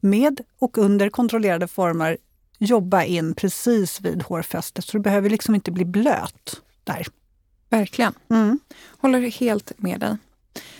med 0.00 0.40
och 0.58 0.78
under 0.78 1.10
kontrollerade 1.10 1.68
former 1.68 2.16
jobba 2.58 3.04
in 3.04 3.34
precis 3.34 4.00
vid 4.00 4.22
hårfästet 4.22 4.84
så 4.84 4.96
du 4.96 5.02
behöver 5.02 5.30
liksom 5.30 5.54
inte 5.54 5.72
bli 5.72 5.84
blöt 5.84 6.60
där. 6.84 7.06
Verkligen. 7.70 8.14
Mm. 8.30 8.58
Håller 8.98 9.20
helt 9.20 9.72
med 9.76 10.00
dig. 10.00 10.16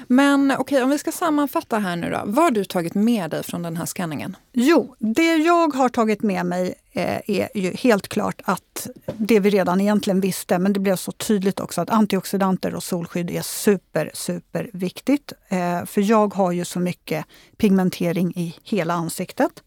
Men 0.06 0.52
okej, 0.58 0.82
om 0.82 0.90
vi 0.90 0.98
ska 0.98 1.12
sammanfatta 1.12 1.78
här 1.78 1.96
nu 1.96 2.10
då. 2.10 2.22
Vad 2.24 2.44
har 2.44 2.50
du 2.50 2.64
tagit 2.64 2.94
med 2.94 3.30
dig 3.30 3.42
från 3.42 3.62
den 3.62 3.76
här 3.76 3.86
skanningen? 3.86 4.36
Jo, 4.52 4.94
det 4.98 5.36
jag 5.36 5.74
har 5.74 5.88
tagit 5.88 6.22
med 6.22 6.46
mig 6.46 6.74
eh, 6.92 7.30
är 7.30 7.48
ju 7.54 7.70
helt 7.70 8.08
klart 8.08 8.42
att 8.44 8.88
det 9.16 9.40
vi 9.40 9.50
redan 9.50 9.80
egentligen 9.80 10.20
visste, 10.20 10.58
men 10.58 10.72
det 10.72 10.80
blev 10.80 10.96
så 10.96 11.12
tydligt 11.12 11.60
också 11.60 11.80
att 11.80 11.90
antioxidanter 11.90 12.74
och 12.74 12.82
solskydd 12.82 13.30
är 13.30 13.42
super, 13.42 14.10
super 14.14 14.70
viktigt. 14.72 15.32
Eh, 15.48 15.84
för 15.84 16.00
jag 16.00 16.34
har 16.34 16.52
ju 16.52 16.64
så 16.64 16.80
mycket 16.80 17.24
pigmentering 17.56 18.32
i 18.36 18.56
hela 18.62 18.94
ansiktet. 18.94 19.62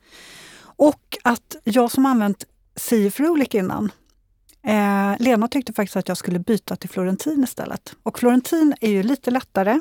Och 0.62 1.18
att 1.24 1.56
jag 1.64 1.92
som 1.92 2.06
använt 2.06 2.46
Cifrulic 2.76 3.56
innan, 3.56 3.92
eh, 4.64 5.14
Lena 5.20 5.48
tyckte 5.48 5.74
faktiskt 5.74 5.96
att 5.96 6.08
jag 6.08 6.18
skulle 6.18 6.40
byta 6.40 6.76
till 6.76 6.90
Florentin 6.90 7.44
istället. 7.44 7.96
Och 8.04 8.20
Florentin 8.20 8.76
är 8.82 8.90
ju 8.90 9.04
lite 9.04 9.32
lättare, 9.32 9.80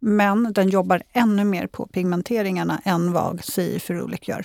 men 0.00 0.52
den 0.52 0.68
jobbar 0.68 1.02
ännu 1.12 1.44
mer 1.44 1.66
på 1.66 1.86
pigmenteringarna 1.86 2.80
än 2.84 3.12
vad 3.12 3.44
Cifrulic 3.44 4.28
gör. 4.28 4.44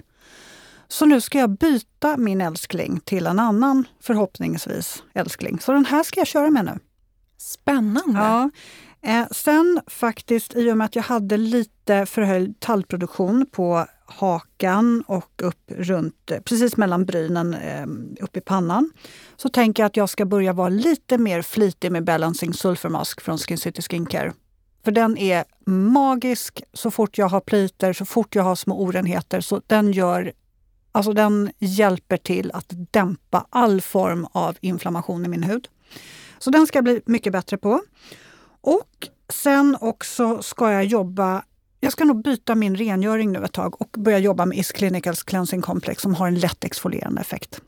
Så 0.87 1.05
nu 1.05 1.21
ska 1.21 1.37
jag 1.37 1.49
byta 1.49 2.17
min 2.17 2.41
älskling 2.41 2.99
till 2.99 3.27
en 3.27 3.39
annan, 3.39 3.87
förhoppningsvis, 4.01 5.03
älskling. 5.13 5.59
Så 5.59 5.71
den 5.71 5.85
här 5.85 6.03
ska 6.03 6.19
jag 6.19 6.27
köra 6.27 6.49
med 6.49 6.65
nu. 6.65 6.79
Spännande. 7.37 8.19
Ja. 8.19 8.49
Eh, 9.01 9.27
sen 9.31 9.81
faktiskt, 9.87 10.55
i 10.55 10.71
och 10.71 10.77
med 10.77 10.85
att 10.85 10.95
jag 10.95 11.03
hade 11.03 11.37
lite 11.37 12.05
förhöjd 12.05 12.59
tallproduktion 12.59 13.45
på 13.51 13.85
hakan 14.05 15.03
och 15.07 15.41
upp 15.43 15.71
runt, 15.77 16.31
eh, 16.31 16.39
precis 16.39 16.77
mellan 16.77 17.05
brynen 17.05 17.53
eh, 17.53 17.85
upp 18.23 18.37
i 18.37 18.41
pannan, 18.41 18.91
så 19.35 19.49
tänker 19.49 19.83
jag 19.83 19.87
att 19.87 19.97
jag 19.97 20.09
ska 20.09 20.25
börja 20.25 20.53
vara 20.53 20.69
lite 20.69 21.17
mer 21.17 21.41
flitig 21.41 21.91
med 21.91 22.03
Balancing 22.03 22.53
Sulfur 22.53 22.89
Mask 22.89 23.21
från 23.21 23.37
Skin 23.37 23.57
City 23.57 23.81
Skincare. 23.81 24.33
För 24.83 24.91
den 24.91 25.17
är 25.17 25.45
magisk 25.65 26.63
så 26.73 26.91
fort 26.91 27.17
jag 27.17 27.29
har 27.29 27.41
pliter, 27.41 27.93
så 27.93 28.05
fort 28.05 28.35
jag 28.35 28.43
har 28.43 28.55
små 28.55 28.81
orenheter. 28.81 29.41
Så 29.41 29.61
den 29.67 29.91
gör 29.91 30.33
Alltså 30.95 31.13
den 31.13 31.51
hjälper 31.59 32.17
till 32.17 32.51
att 32.51 32.65
dämpa 32.91 33.45
all 33.49 33.81
form 33.81 34.27
av 34.31 34.57
inflammation 34.61 35.25
i 35.25 35.27
min 35.27 35.43
hud. 35.43 35.67
Så 36.39 36.49
den 36.49 36.67
ska 36.67 36.77
jag 36.77 36.83
bli 36.83 37.01
mycket 37.05 37.33
bättre 37.33 37.57
på. 37.57 37.81
Och 38.61 39.07
sen 39.29 39.77
också 39.81 40.41
ska 40.41 40.71
jag 40.71 40.85
jobba 40.85 41.43
jag 41.79 41.91
ska 41.91 42.05
nog 42.05 42.23
byta 42.23 42.55
min 42.55 42.75
rengöring 42.75 43.31
nu 43.31 43.43
ett 43.43 43.53
tag 43.53 43.81
och 43.81 43.95
börja 43.97 44.19
jobba 44.19 44.45
med 44.45 44.57
Is 44.57 44.71
Clinicals 44.71 45.23
Cleansing 45.23 45.61
Complex 45.61 46.01
som 46.01 46.15
har 46.15 46.27
en 46.27 46.39
lätt 46.39 46.63
exfolierande 46.63 47.21
effekt. 47.21 47.61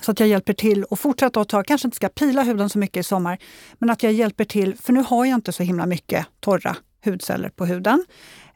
Så 0.00 0.10
att 0.10 0.20
jag 0.20 0.28
hjälper 0.28 0.52
till 0.52 0.84
och 0.84 0.98
fortsätta 0.98 1.40
att 1.40 1.48
ta, 1.48 1.62
kanske 1.62 1.88
inte 1.88 1.96
ska 1.96 2.08
pila 2.08 2.42
huden 2.42 2.70
så 2.70 2.78
mycket 2.78 3.00
i 3.00 3.02
sommar, 3.02 3.38
men 3.78 3.90
att 3.90 4.02
jag 4.02 4.12
hjälper 4.12 4.44
till, 4.44 4.76
för 4.76 4.92
nu 4.92 5.04
har 5.06 5.24
jag 5.24 5.34
inte 5.34 5.52
så 5.52 5.62
himla 5.62 5.86
mycket 5.86 6.26
torra 6.40 6.76
hudceller 7.04 7.48
på 7.48 7.66
huden 7.66 8.04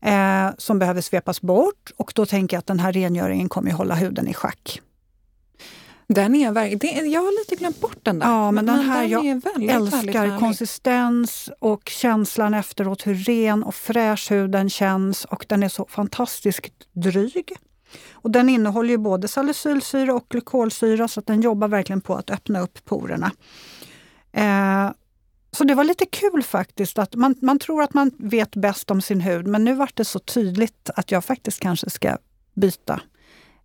eh, 0.02 0.50
som 0.58 0.78
behöver 0.78 1.00
svepas 1.00 1.40
bort 1.40 1.90
och 1.96 2.12
då 2.14 2.26
tänker 2.26 2.56
jag 2.56 2.58
att 2.58 2.66
den 2.66 2.80
här 2.80 2.92
rengöringen 2.92 3.48
kommer 3.48 3.70
att 3.70 3.76
hålla 3.76 3.94
huden 3.94 4.28
i 4.28 4.34
schack. 4.34 4.80
Den 6.08 6.34
är 6.34 6.52
verkligen, 6.52 7.10
jag 7.10 7.20
har 7.20 7.40
lite 7.40 7.56
glömt 7.56 7.80
bort 7.80 7.98
den 8.02 8.18
där. 8.18 8.26
Ja, 8.26 8.50
men, 8.50 8.66
den 8.66 8.78
här, 8.78 9.00
den 9.00 9.10
jag 9.10 9.22
väldigt, 9.22 9.70
älskar 9.70 10.12
väldigt 10.12 10.40
konsistens 10.40 11.50
och 11.58 11.88
känslan 11.88 12.54
efteråt, 12.54 13.06
hur 13.06 13.14
ren 13.14 13.62
och 13.62 13.74
fräsch 13.74 14.30
huden 14.30 14.70
känns 14.70 15.24
och 15.24 15.46
den 15.48 15.62
är 15.62 15.68
så 15.68 15.86
fantastiskt 15.90 16.72
dryg. 16.92 17.52
Och 18.24 18.30
den 18.30 18.48
innehåller 18.48 18.90
ju 18.90 18.98
både 18.98 19.28
salicylsyra 19.28 20.14
och 20.14 20.26
glykolsyra 20.28 21.08
så 21.08 21.20
att 21.20 21.26
den 21.26 21.40
jobbar 21.42 21.68
verkligen 21.68 22.00
på 22.00 22.14
att 22.14 22.30
öppna 22.30 22.60
upp 22.60 22.84
porerna. 22.84 23.30
Eh, 24.32 24.90
så 25.52 25.64
det 25.64 25.74
var 25.74 25.84
lite 25.84 26.06
kul 26.06 26.42
faktiskt. 26.42 26.98
att 26.98 27.14
man, 27.14 27.34
man 27.42 27.58
tror 27.58 27.82
att 27.82 27.94
man 27.94 28.10
vet 28.18 28.56
bäst 28.56 28.90
om 28.90 29.02
sin 29.02 29.20
hud 29.20 29.46
men 29.46 29.64
nu 29.64 29.74
vart 29.74 29.96
det 29.96 30.04
så 30.04 30.18
tydligt 30.18 30.90
att 30.96 31.10
jag 31.10 31.24
faktiskt 31.24 31.60
kanske 31.60 31.90
ska 31.90 32.18
byta 32.54 33.00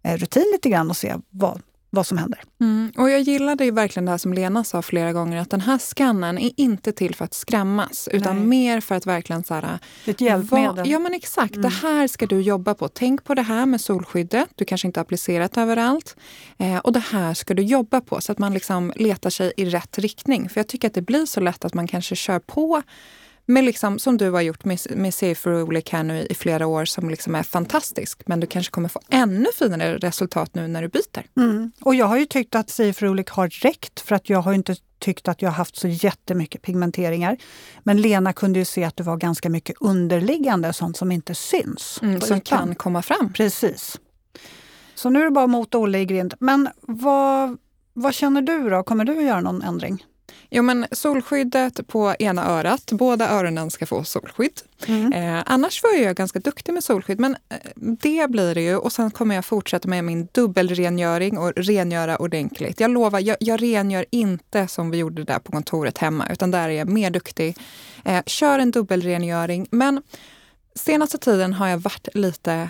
eh, 0.04 0.17
rutin 0.17 0.45
lite 0.54 0.69
grann 0.69 0.89
och 0.89 0.98
se 0.98 1.15
vad, 1.30 1.62
vad 1.89 2.08
som 2.08 2.17
händer. 2.17 2.43
Mm. 2.62 2.91
Och 2.97 3.10
jag 3.10 3.21
gillade 3.21 3.65
ju 3.65 3.71
verkligen 3.71 4.06
det 4.06 4.12
här 4.12 4.17
som 4.17 4.34
Lena 4.34 4.63
sa 4.63 4.82
flera 4.82 5.13
gånger, 5.13 5.38
att 5.41 5.49
den 5.49 5.62
här 5.62 5.78
skannen 5.78 6.38
är 6.38 6.52
inte 6.58 6.91
till 6.91 7.15
för 7.15 7.25
att 7.25 7.34
skrämmas, 7.34 8.10
utan 8.12 8.36
Nej. 8.38 8.45
mer 8.45 8.82
för 8.82 8.95
att 8.95 9.06
verkligen 9.06 9.43
så 9.43 9.54
här, 9.54 9.80
Ett 10.06 10.21
hjälpmedel. 10.21 10.75
vad- 10.75 10.88
ja 10.88 10.99
men 10.99 11.13
exakt, 11.13 11.56
Mm. 11.56 11.62
det 11.69 11.75
här 11.88 12.08
ska 12.08 12.25
du 12.25 12.41
jobba 12.41 12.73
på. 12.73 12.88
Tänk 12.88 13.23
på 13.23 13.34
det 13.34 13.41
här 13.41 13.65
med 13.65 13.82
solskyddet, 13.82 14.49
du 14.56 14.65
kanske 14.65 14.88
inte 14.88 14.99
har 14.99 15.02
applicerat 15.02 15.58
överallt. 15.58 16.15
Eh, 16.58 16.78
och 16.78 16.93
det 16.93 17.04
här 17.12 17.34
ska 17.34 17.54
du 17.54 17.62
jobba 17.63 18.02
på, 18.02 18.21
så 18.21 18.32
att 18.32 18.38
man 18.39 18.54
liksom 18.54 18.93
letar 18.95 19.30
sig 19.30 19.54
i 19.58 19.65
rätt 19.65 19.97
riktning. 19.97 20.49
För 20.49 20.60
jag 20.60 20.67
tycker 20.67 20.88
att 20.88 20.93
det 20.93 21.02
blir 21.02 21.25
så 21.25 21.39
lätt 21.39 21.65
att 21.65 21.73
man 21.73 21.88
kanske 21.88 22.15
kör 22.15 22.39
på 22.39 22.82
med 23.50 23.64
liksom, 23.64 24.00
som 24.00 24.18
du 24.18 24.32
har 24.32 24.42
gjort 24.42 24.66
med, 24.66 24.80
med 24.90 25.14
Safe 25.14 25.50
Rulic 25.50 25.90
här 25.90 26.04
nu 26.04 26.28
i, 26.30 26.36
flera 26.36 26.68
år 26.68 26.86
som 26.86 27.10
liksom 27.10 27.36
är 27.36 27.44
fantastisk. 27.44 28.22
Men 28.26 28.40
du 28.40 28.48
kanske 28.48 28.72
kommer 28.72 28.90
få 28.90 29.02
ännu 29.10 29.46
finare 29.60 29.98
resultat 29.98 30.56
nu 30.56 30.68
när 30.68 30.82
du 30.82 30.88
byter. 30.88 31.26
Mm. 31.38 31.72
Och 31.82 31.96
jag 31.96 32.06
har 32.06 32.18
ju 32.18 32.26
tyckt 32.26 32.56
att 32.56 32.70
Safe 32.70 33.06
har 33.06 33.64
räckt 33.64 34.00
för 34.00 34.16
att 34.16 34.30
jag 34.30 34.42
har 34.42 34.54
inte 34.54 34.76
tyckt 35.00 35.28
att 35.28 35.42
jag 35.42 35.50
har 35.50 35.56
haft 35.56 35.76
så 35.76 35.88
jättemycket 35.88 36.62
pigmenteringar. 36.62 37.38
Men 37.84 38.02
Lena 38.02 38.34
kunde 38.34 38.60
ju 38.60 38.66
se 38.66 38.84
att 38.84 38.98
det 38.98 39.04
var 39.04 39.18
ganska 39.18 39.50
mycket 39.50 39.76
underliggande, 39.80 40.74
sånt 40.74 40.98
som 40.98 41.12
inte 41.12 41.36
syns. 41.36 42.00
Mm, 42.02 42.22
som 42.22 42.38
ytan. 42.38 42.60
kan 42.60 42.76
komma 42.76 43.02
fram. 43.02 43.34
Precis. 43.34 44.00
Så 44.96 45.10
nu 45.10 45.20
är 45.20 45.24
det 45.24 45.32
bara 45.32 45.48
mot 45.48 45.76
Olle 45.76 46.00
i 46.00 46.06
grind. 46.06 46.34
Men 46.40 46.70
vad, 46.82 47.58
vad 47.94 48.14
känner 48.14 48.42
du 48.42 48.70
då? 48.70 48.84
Kommer 48.84 49.06
du 49.06 49.18
att 49.18 49.24
göra 49.24 49.42
någon 49.42 49.62
ändring? 49.62 50.06
Jo, 50.50 50.63
men 50.63 50.86
solskyddet 50.92 51.88
på 51.88 52.15
ena 52.20 52.46
örat. 52.46 52.92
Båda 52.92 53.30
öronen 53.30 53.72
ska 53.72 53.86
få 53.86 54.04
solskydd. 54.04 54.62
Mm. 54.88 55.13
Eh, 55.13 55.44
annars 55.46 55.84
var 55.84 55.92
jag 55.92 56.15
ganska 56.15 56.39
duktig 56.39 56.74
med 56.74 56.84
solskydd, 56.84 57.20
men 57.20 57.38
eh, 57.50 57.58
det 57.76 58.30
blir 58.30 58.56
det 58.56 58.62
ju. 58.62 58.76
Och 58.76 58.92
sen 58.92 59.12
kommer 59.12 59.36
jag 59.36 59.46
fortsätta 59.46 59.88
med 59.88 60.04
min 60.04 60.28
dubbelrengöring 60.32 61.38
och 61.38 61.54
rengöra 61.56 62.18
ordentligt. 62.18 62.80
Jag 62.80 62.92
lovar, 62.92 63.20
jag, 63.20 63.38
jag 63.39 63.62
rengör 63.62 64.06
inte 64.12 64.68
som 64.68 64.92
vi 64.92 64.98
gjorde 64.98 65.24
där 65.24 65.39
på 65.39 65.52
kontoret 65.52 65.98
hemma, 65.98 66.28
utan 66.32 66.52
där 66.52 66.70
är 66.70 66.74
jag 66.74 66.89
mer 66.89 67.10
duktig. 67.10 67.58
Eh, 68.06 68.24
kör 68.26 68.60
en 68.60 68.72
dubbelrengöring, 68.72 69.68
men 69.72 70.02
senaste 70.76 71.18
tiden 71.18 71.54
har 71.54 71.68
jag 71.68 71.78
varit 71.78 72.08
lite 72.13 72.70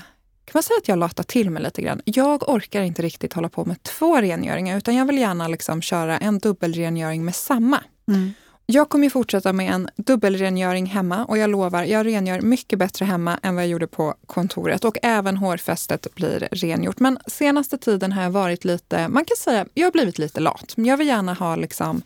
kan 0.52 0.58
man 0.58 0.64
säga 0.64 0.78
att 0.78 0.88
jag 0.88 1.00
latar 1.00 1.24
till 1.24 1.50
mig 1.50 1.64
lite 1.64 1.82
grann. 1.82 2.02
Jag 2.06 2.50
orkar 2.50 2.82
inte 2.82 3.02
riktigt 3.02 3.34
hålla 3.34 3.50
på 3.50 3.66
med 3.66 3.84
två 3.84 4.22
rengöringar 4.22 4.78
utan 4.78 4.96
jag 4.96 5.06
vill 5.06 5.18
gärna 5.18 5.48
liksom 5.48 5.82
köra 5.82 6.18
en 6.18 6.40
dubbelrengöring 6.40 7.26
med 7.26 7.36
samma. 7.36 7.84
Mm. 8.08 8.34
Jag 8.66 8.90
kommer 8.90 9.10
fortsätta 9.10 9.54
med 9.54 9.74
en 9.74 9.90
dubbelrengöring 9.96 10.86
hemma 10.86 11.26
och 11.26 11.38
jag 11.38 11.50
lovar, 11.50 11.84
jag 11.84 12.06
rengör 12.06 12.42
mycket 12.42 12.80
bättre 12.80 13.06
hemma 13.06 13.40
än 13.44 13.56
vad 13.56 13.64
jag 13.64 13.70
gjorde 13.70 13.88
på 13.88 14.16
kontoret 14.26 14.86
och 14.86 14.98
även 15.02 15.38
hårfästet 15.38 16.16
blir 16.16 16.48
rengjort. 16.52 17.00
Men 17.00 17.20
senaste 17.28 17.78
tiden 17.78 18.12
har 18.12 18.24
jag 18.24 18.30
varit 18.30 18.66
lite, 18.66 19.08
man 19.08 19.26
kan 19.26 19.38
säga, 19.38 19.66
jag 19.74 19.88
har 19.88 19.92
blivit 19.92 20.18
lite 20.18 20.40
lat. 20.40 20.74
Jag 20.76 20.98
vill 20.98 21.08
gärna 21.08 21.34
ha 21.34 21.56
liksom 21.56 22.02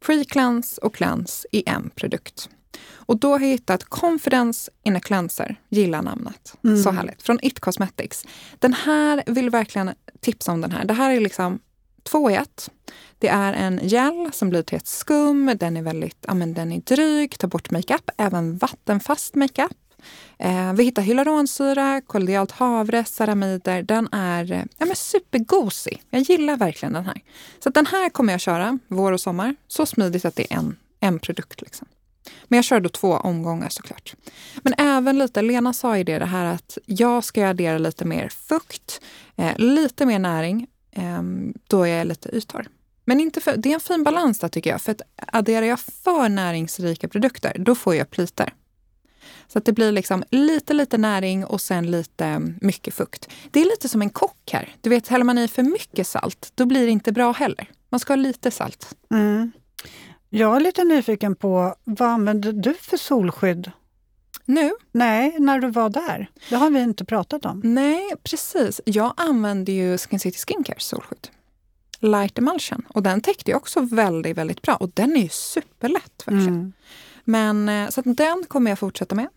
pre-cleanse 0.00 0.78
och 0.78 0.94
cleanse 0.94 1.48
i 1.52 1.62
en 1.68 1.90
produkt. 1.94 2.48
Och 2.94 3.18
då 3.18 3.30
har 3.30 3.40
jag 3.40 3.48
hittat 3.48 3.84
Confidence 3.84 4.70
in 4.82 4.96
a 4.96 5.00
cleanser, 5.00 5.60
gillar 5.68 6.02
namnet. 6.02 6.54
Mm. 6.64 6.82
Så 6.82 6.90
härligt. 6.90 7.22
Från 7.22 7.38
It 7.42 7.60
Cosmetics. 7.60 8.24
Den 8.58 8.72
här 8.72 9.22
vill 9.26 9.50
verkligen 9.50 9.90
tipsa 10.20 10.52
om 10.52 10.60
den 10.60 10.72
här. 10.72 10.84
Det 10.84 10.94
här 10.94 11.10
är 11.10 11.20
liksom 11.20 11.58
två 12.02 12.30
i 12.30 12.34
ett. 12.34 12.70
Det 13.18 13.28
är 13.28 13.52
en 13.52 13.80
gel 13.82 14.30
som 14.32 14.50
blir 14.50 14.62
till 14.62 14.76
ett 14.76 14.86
skum. 14.86 15.56
Den 15.60 15.76
är 15.76 15.82
väldigt, 15.82 16.24
ja 16.26 16.34
men 16.34 16.54
den 16.54 16.72
är 16.72 16.80
dryg, 16.80 17.38
tar 17.38 17.48
bort 17.48 17.70
makeup, 17.70 18.10
även 18.16 18.58
vattenfast 18.58 19.34
makeup. 19.34 19.76
Eh, 20.38 20.72
vi 20.72 20.84
hittar 20.84 21.02
hyaluronsyra, 21.02 22.00
kollodialt 22.06 22.50
havre, 22.50 23.04
ceramider. 23.04 23.82
Den 23.82 24.08
är 24.12 24.66
ja, 24.78 24.86
men 24.86 24.96
supergosig. 24.96 26.02
Jag 26.10 26.22
gillar 26.22 26.56
verkligen 26.56 26.92
den 26.92 27.04
här. 27.04 27.20
Så 27.58 27.70
den 27.70 27.86
här 27.86 28.10
kommer 28.10 28.32
jag 28.32 28.40
köra 28.40 28.78
vår 28.88 29.12
och 29.12 29.20
sommar. 29.20 29.56
Så 29.68 29.86
smidigt 29.86 30.24
att 30.24 30.36
det 30.36 30.52
är 30.52 30.56
en, 30.56 30.76
en 31.00 31.18
produkt. 31.18 31.60
Liksom. 31.60 31.88
Men 32.44 32.56
jag 32.56 32.64
kör 32.64 32.80
då 32.80 32.88
två 32.88 33.12
omgångar 33.12 33.68
såklart. 33.68 34.14
Men 34.62 34.74
även 34.78 35.18
lite, 35.18 35.42
Lena 35.42 35.72
sa 35.72 35.98
ju 35.98 36.04
det, 36.04 36.18
det 36.18 36.26
här 36.26 36.44
att 36.44 36.78
jag 36.86 37.24
ska 37.24 37.48
addera 37.48 37.78
lite 37.78 38.04
mer 38.04 38.28
fukt, 38.28 39.00
eh, 39.36 39.58
lite 39.58 40.06
mer 40.06 40.18
näring. 40.18 40.66
Eh, 40.90 41.22
då 41.66 41.82
är 41.82 41.98
jag 41.98 42.06
lite 42.06 42.28
yttorr. 42.28 42.68
Men 43.04 43.20
inte 43.20 43.40
för, 43.40 43.56
det 43.56 43.68
är 43.68 43.74
en 43.74 43.80
fin 43.80 44.04
balans 44.04 44.38
där 44.38 44.48
tycker 44.48 44.70
jag. 44.70 44.80
För 44.80 44.92
att 44.92 45.02
adderar 45.16 45.66
jag 45.66 45.80
för 45.80 46.28
näringsrika 46.28 47.08
produkter, 47.08 47.56
då 47.58 47.74
får 47.74 47.94
jag 47.94 48.10
pliter. 48.10 48.52
Så 49.48 49.58
att 49.58 49.64
det 49.64 49.72
blir 49.72 49.92
liksom 49.92 50.24
lite, 50.30 50.72
lite 50.72 50.98
näring 50.98 51.44
och 51.44 51.60
sen 51.60 51.90
lite 51.90 52.38
mycket 52.60 52.94
fukt. 52.94 53.28
Det 53.50 53.60
är 53.60 53.64
lite 53.64 53.88
som 53.88 54.02
en 54.02 54.10
kock 54.10 54.50
här. 54.52 54.74
Du 54.80 54.90
vet, 54.90 55.08
häller 55.08 55.24
man 55.24 55.38
i 55.38 55.48
för 55.48 55.62
mycket 55.62 56.06
salt, 56.06 56.52
då 56.54 56.66
blir 56.66 56.86
det 56.86 56.90
inte 56.90 57.12
bra 57.12 57.32
heller. 57.32 57.70
Man 57.88 58.00
ska 58.00 58.12
ha 58.12 58.16
lite 58.16 58.50
salt. 58.50 58.94
Mm. 59.10 59.52
Jag 60.30 60.56
är 60.56 60.60
lite 60.60 60.84
nyfiken 60.84 61.34
på, 61.34 61.74
vad 61.84 62.08
använder 62.08 62.52
du 62.52 62.74
för 62.74 62.96
solskydd? 62.96 63.72
Nu 64.44 64.72
Nej, 64.92 65.36
när 65.38 65.58
du 65.58 65.70
var 65.70 65.90
där. 65.90 66.30
Det 66.48 66.56
har 66.56 66.70
vi 66.70 66.80
inte 66.80 67.04
pratat 67.04 67.44
om. 67.44 67.60
Nej, 67.64 68.12
precis. 68.22 68.80
Jag 68.84 69.14
använder 69.16 69.72
ju 69.72 69.98
Skin 69.98 70.20
City 70.20 70.38
Skincare 70.38 70.80
solskydd. 70.80 71.28
Light 72.00 72.38
Emulsion. 72.38 72.82
Och 72.88 73.02
den 73.02 73.20
täckte 73.20 73.50
ju 73.50 73.56
också 73.56 73.80
väldigt, 73.80 74.36
väldigt 74.36 74.62
bra. 74.62 74.74
Och 74.74 74.90
den 74.94 75.16
är 75.16 75.20
ju 75.20 75.28
superlätt 75.28 76.22
verkligen. 76.26 76.48
Mm. 76.48 76.72
Men 77.24 77.68
eh, 77.68 77.88
så 77.88 78.00
att 78.00 78.16
den 78.16 78.44
kommer 78.48 78.70
jag 78.70 78.78
fortsätta 78.78 79.14
med 79.14 79.28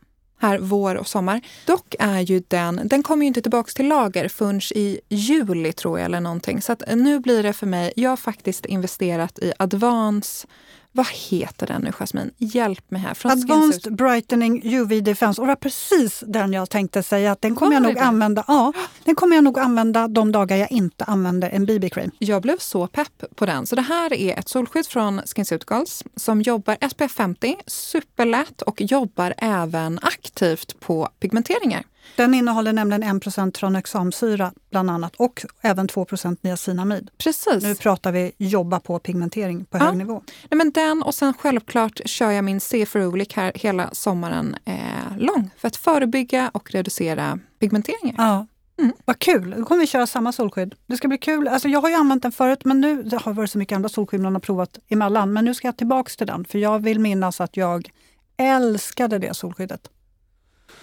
här 0.41 0.59
vår 0.59 0.95
och 0.95 1.07
sommar. 1.07 1.41
Dock 1.65 1.95
är 1.99 2.19
ju 2.19 2.43
den, 2.47 2.81
den 2.83 3.03
kommer 3.03 3.23
ju 3.23 3.27
inte 3.27 3.41
tillbaks 3.41 3.73
till 3.73 3.87
lager 3.87 4.27
förrän 4.27 4.61
i 4.75 4.99
juli 5.09 5.73
tror 5.73 5.99
jag 5.99 6.05
eller 6.05 6.19
någonting. 6.19 6.61
Så 6.61 6.71
att 6.71 6.83
nu 6.95 7.19
blir 7.19 7.43
det 7.43 7.53
för 7.53 7.67
mig, 7.67 7.93
jag 7.95 8.09
har 8.09 8.17
faktiskt 8.17 8.65
investerat 8.65 9.39
i 9.39 9.53
Advance, 9.59 10.47
vad 10.93 11.07
heter 11.07 11.67
den 11.67 11.81
nu 11.81 11.91
Jasmine? 11.99 12.31
Hjälp 12.37 12.91
mig 12.91 13.01
här. 13.01 13.13
Från 13.13 13.31
Skin 13.31 13.41
Advanced 13.41 13.83
Suit. 13.83 13.97
Brightening 13.97 14.61
UV 14.63 15.03
Defense. 15.03 15.41
Och 15.41 15.47
det 15.47 15.51
var 15.51 15.55
precis 15.55 16.23
den 16.27 16.53
jag 16.53 16.69
tänkte 16.69 17.03
säga. 17.03 17.31
Att 17.31 17.41
den 17.41 17.55
kommer 17.55 17.73
jag 17.73 17.83
nog 17.83 17.95
det? 17.95 18.01
använda. 18.01 18.43
Ja, 18.47 18.73
den 19.03 19.15
kommer 19.15 19.35
jag 19.35 19.43
nog 19.43 19.59
använda 19.59 20.07
de 20.07 20.31
dagar 20.31 20.57
jag 20.57 20.71
inte 20.71 21.03
använder 21.03 21.49
en 21.49 21.65
BB-cream. 21.65 22.11
Jag 22.19 22.41
blev 22.41 22.57
så 22.57 22.87
pepp 22.87 23.23
på 23.35 23.45
den. 23.45 23.65
Så 23.65 23.75
det 23.75 23.81
här 23.81 24.13
är 24.13 24.39
ett 24.39 24.49
solskydd 24.49 24.87
från 24.87 25.21
SkinCeuticals 25.25 26.03
som 26.15 26.41
jobbar 26.41 26.89
SPF 26.89 27.11
50, 27.11 27.55
superlätt 27.67 28.61
och 28.61 28.81
jobbar 28.81 29.33
även 29.37 29.99
aktivt 30.01 30.79
på 30.79 31.09
pigmenteringar. 31.19 31.83
Den 32.15 32.33
innehåller 32.33 32.73
nämligen 32.73 33.03
1 33.47 33.53
tranexamsyra 33.53 34.53
bland 34.71 34.89
annat 34.91 35.15
och 35.15 35.45
även 35.61 35.87
2 35.87 36.05
niacinamid. 36.41 37.09
Precis. 37.17 37.63
Nu 37.63 37.75
pratar 37.75 38.11
vi 38.11 38.31
jobba 38.37 38.79
på 38.79 38.99
pigmentering 38.99 39.65
på 39.65 39.77
Ja. 39.77 39.83
hög 39.83 39.97
nivå. 39.97 40.23
Nej, 40.49 40.57
men 40.57 40.71
den 40.71 41.03
och 41.03 41.15
sen 41.15 41.33
självklart 41.33 42.01
kör 42.05 42.31
jag 42.31 42.43
min 42.43 42.59
C 42.59 42.85
Ferulic 42.85 43.33
här 43.33 43.51
hela 43.55 43.89
sommaren 43.93 44.55
eh, 44.65 45.17
lång 45.17 45.49
för 45.57 45.67
att 45.67 45.75
förebygga 45.75 46.49
och 46.53 46.71
reducera 46.71 47.39
pigmenteringar. 47.59 48.15
Ja. 48.17 48.47
Mm. 48.79 48.93
Vad 49.05 49.19
kul! 49.19 49.55
Då 49.57 49.65
kommer 49.65 49.81
vi 49.81 49.87
köra 49.87 50.07
samma 50.07 50.31
solskydd. 50.31 50.75
Det 50.87 50.97
ska 50.97 51.07
bli 51.07 51.17
kul. 51.17 51.47
Alltså 51.47 51.67
jag 51.67 51.81
har 51.81 51.89
ju 51.89 51.95
använt 51.95 52.23
den 52.23 52.31
förut 52.31 52.65
men 52.65 52.81
nu 52.81 53.03
det 53.03 53.17
har 53.17 53.33
varit 53.33 53.51
så 53.51 53.57
mycket 53.57 53.75
andra 53.75 53.89
solskydd 53.89 54.19
man 54.21 54.33
har 54.33 54.39
provat 54.39 54.79
emellan. 54.87 55.33
Men 55.33 55.45
nu 55.45 55.53
ska 55.53 55.67
jag 55.67 55.77
tillbaks 55.77 56.17
till 56.17 56.27
den 56.27 56.45
för 56.45 56.59
jag 56.59 56.79
vill 56.79 56.99
minnas 56.99 57.41
att 57.41 57.57
jag 57.57 57.89
älskade 58.37 59.19
det 59.19 59.33
solskyddet. 59.33 59.89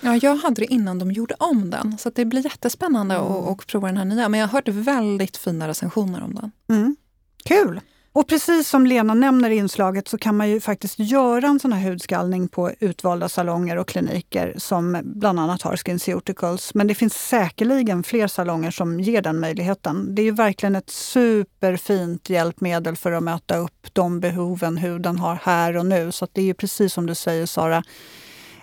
Ja, 0.01 0.17
jag 0.23 0.37
hade 0.37 0.61
det 0.61 0.73
innan 0.73 0.99
de 0.99 1.13
gjorde 1.13 1.35
om 1.39 1.71
den 1.71 1.99
så 1.99 2.11
det 2.11 2.25
blir 2.25 2.45
jättespännande 2.45 3.15
Mm. 3.15 3.33
att 3.33 3.49
att 3.61 3.67
prova 3.67 3.89
den 3.89 3.97
här 3.97 4.05
nya. 4.05 4.29
Men 4.29 4.41
jag 4.41 4.47
har 4.47 4.53
hört 4.53 4.69
väldigt 4.69 5.37
fina 5.37 5.69
recensioner 5.69 6.23
om 6.23 6.35
den. 6.35 6.53
Mm. 6.69 6.97
Kul! 7.45 7.81
Och 8.13 8.27
precis 8.29 8.69
som 8.69 8.87
Lena 8.87 9.15
nämner 9.15 9.51
i 9.51 9.57
inslaget 9.57 10.09
så 10.09 10.19
kan 10.19 10.37
man 10.37 10.49
ju 10.51 10.61
faktiskt 10.61 10.99
göra 10.99 11.47
en 11.47 11.61
sån 11.61 11.73
här 11.73 11.91
hudskallning 11.91 12.49
på 12.49 12.73
utvalda 12.81 13.29
salonger 13.29 13.77
och 13.77 13.89
kliniker 13.89 14.55
som 14.57 15.01
bland 15.05 15.41
annat 15.41 15.63
har 15.63 15.77
SkinCeuticals. 15.77 16.75
Men 16.75 16.87
det 16.87 16.95
finns 16.95 17.15
säkerligen 17.15 18.03
fler 18.03 18.27
salonger 18.27 18.71
som 18.71 19.01
ger 19.01 19.23
den 19.23 19.41
möjligheten. 19.41 20.15
Det 20.15 20.23
är 20.23 20.25
ju 20.25 20.31
verkligen 20.31 20.77
ett 20.77 20.91
superfint 20.91 22.31
hjälpmedel 22.31 22.97
för 22.97 23.13
att 23.13 23.23
möta 23.23 23.57
upp 23.57 23.87
de 23.93 24.21
behoven 24.21 24.77
huden 24.77 25.19
har 25.19 25.39
här 25.43 25.77
och 25.77 25.87
nu. 25.87 26.13
Så 26.13 26.27
det 26.33 26.41
är 26.41 26.45
ju 26.47 26.55
precis 26.55 26.93
som 26.93 27.07
du 27.07 27.15
säger 27.15 27.47
Sara, 27.47 27.83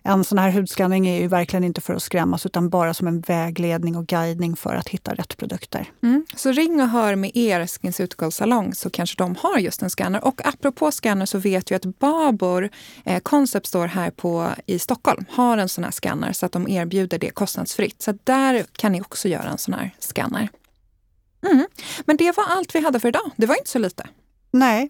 en 0.08 0.24
sån 0.24 0.38
här 0.38 0.50
hudskanning 0.50 1.08
är 1.08 1.20
ju 1.20 1.28
verkligen 1.28 1.64
inte 1.64 1.82
för 1.82 1.94
att 1.94 2.04
skrämmas 2.04 2.46
utan 2.46 2.70
bara 2.70 2.94
som 2.94 3.08
en 3.08 3.22
vägledning 3.22 3.96
och 3.96 4.08
guidning 4.08 4.56
för 4.56 4.76
att 4.76 4.90
hitta 4.90 5.14
rätt 5.14 5.38
produkter. 5.38 5.92
Mm. 6.04 6.26
Så 6.36 6.52
ring 6.52 6.82
och 6.82 6.90
hör 6.90 7.16
med 7.16 7.32
er 7.34 7.66
SkinCeuticals-salong 7.66 8.74
så 8.74 8.90
kanske 8.90 9.18
de 9.18 9.36
har 9.40 9.58
just 9.58 9.82
en 9.82 9.90
scanner. 9.90 10.26
Och 10.26 10.46
apropå 10.48 10.92
scanner 10.92 11.26
så 11.26 11.38
vet 11.38 11.72
jag 11.72 11.76
att 11.76 12.00
Babor 12.00 12.70
eh, 13.06 13.20
Concept 13.20 13.68
Store 13.68 13.88
här 13.88 14.12
på, 14.12 14.50
i 14.66 14.80
Stockholm 14.80 15.26
har 15.30 15.58
en 15.58 15.70
sån 15.70 15.84
här 15.84 15.92
scanner 15.92 16.34
så 16.34 16.46
att 16.46 16.52
de 16.52 16.68
erbjuder 16.68 17.18
det 17.18 17.30
kostnadsfritt. 17.30 18.02
Så 18.02 18.18
där 18.24 18.66
kan 18.72 18.92
ni 18.92 19.02
också 19.02 19.28
göra 19.28 19.50
en 19.50 19.58
sån 19.58 19.74
här 19.74 19.96
scanner. 20.00 20.50
Mm. 21.46 21.68
Men 22.06 22.18
det 22.18 22.38
var 22.38 22.46
allt 22.48 22.76
vi 22.76 22.80
hade 22.80 23.00
för 23.00 23.08
idag. 23.08 23.32
Det 23.36 23.46
var 23.46 23.56
inte 23.56 23.70
så 23.70 23.80
lite. 23.80 24.08
Nej, 24.52 24.90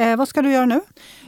Eh, 0.00 0.16
vad 0.16 0.28
ska 0.28 0.42
du 0.42 0.52
göra 0.52 0.66
nu? 0.66 0.80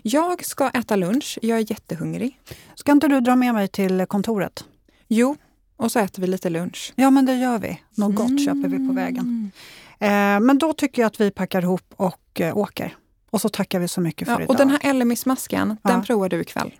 Jag 0.02 0.44
ska 0.44 0.68
äta 0.68 0.96
lunch. 0.96 1.38
Jag 1.42 1.58
är 1.58 1.70
jättehungrig. 1.70 2.40
Ska 2.74 2.92
inte 2.92 3.08
du 3.08 3.20
dra 3.20 3.36
med 3.36 3.54
mig 3.54 3.68
till 3.68 4.06
kontoret? 4.06 4.64
Jo, 5.08 5.36
och 5.76 5.92
så 5.92 5.98
äter 5.98 6.22
vi 6.22 6.28
lite 6.28 6.50
lunch. 6.50 6.92
Ja, 6.96 7.10
men 7.10 7.26
det 7.26 7.34
gör 7.34 7.58
vi. 7.58 7.80
Något 7.94 8.14
gott 8.14 8.30
mm. 8.30 8.38
köper 8.38 8.68
vi 8.68 8.88
på 8.88 8.94
vägen. 8.94 9.50
Eh, 9.98 10.08
men 10.40 10.58
då 10.58 10.72
tycker 10.72 11.02
jag 11.02 11.06
att 11.06 11.20
vi 11.20 11.30
packar 11.30 11.62
ihop 11.62 11.94
och 11.96 12.40
eh, 12.40 12.56
åker. 12.56 12.96
Och 13.30 13.40
så 13.40 13.48
tackar 13.48 13.78
vi 13.78 13.88
så 13.88 14.00
mycket 14.00 14.28
för 14.28 14.34
ja, 14.34 14.40
idag. 14.40 14.50
Och 14.50 14.56
den 14.56 14.70
här 14.70 14.78
Elemis-masken, 14.82 15.76
ja. 15.82 15.90
den 15.90 16.02
provar 16.02 16.28
du 16.28 16.40
ikväll. 16.40 16.74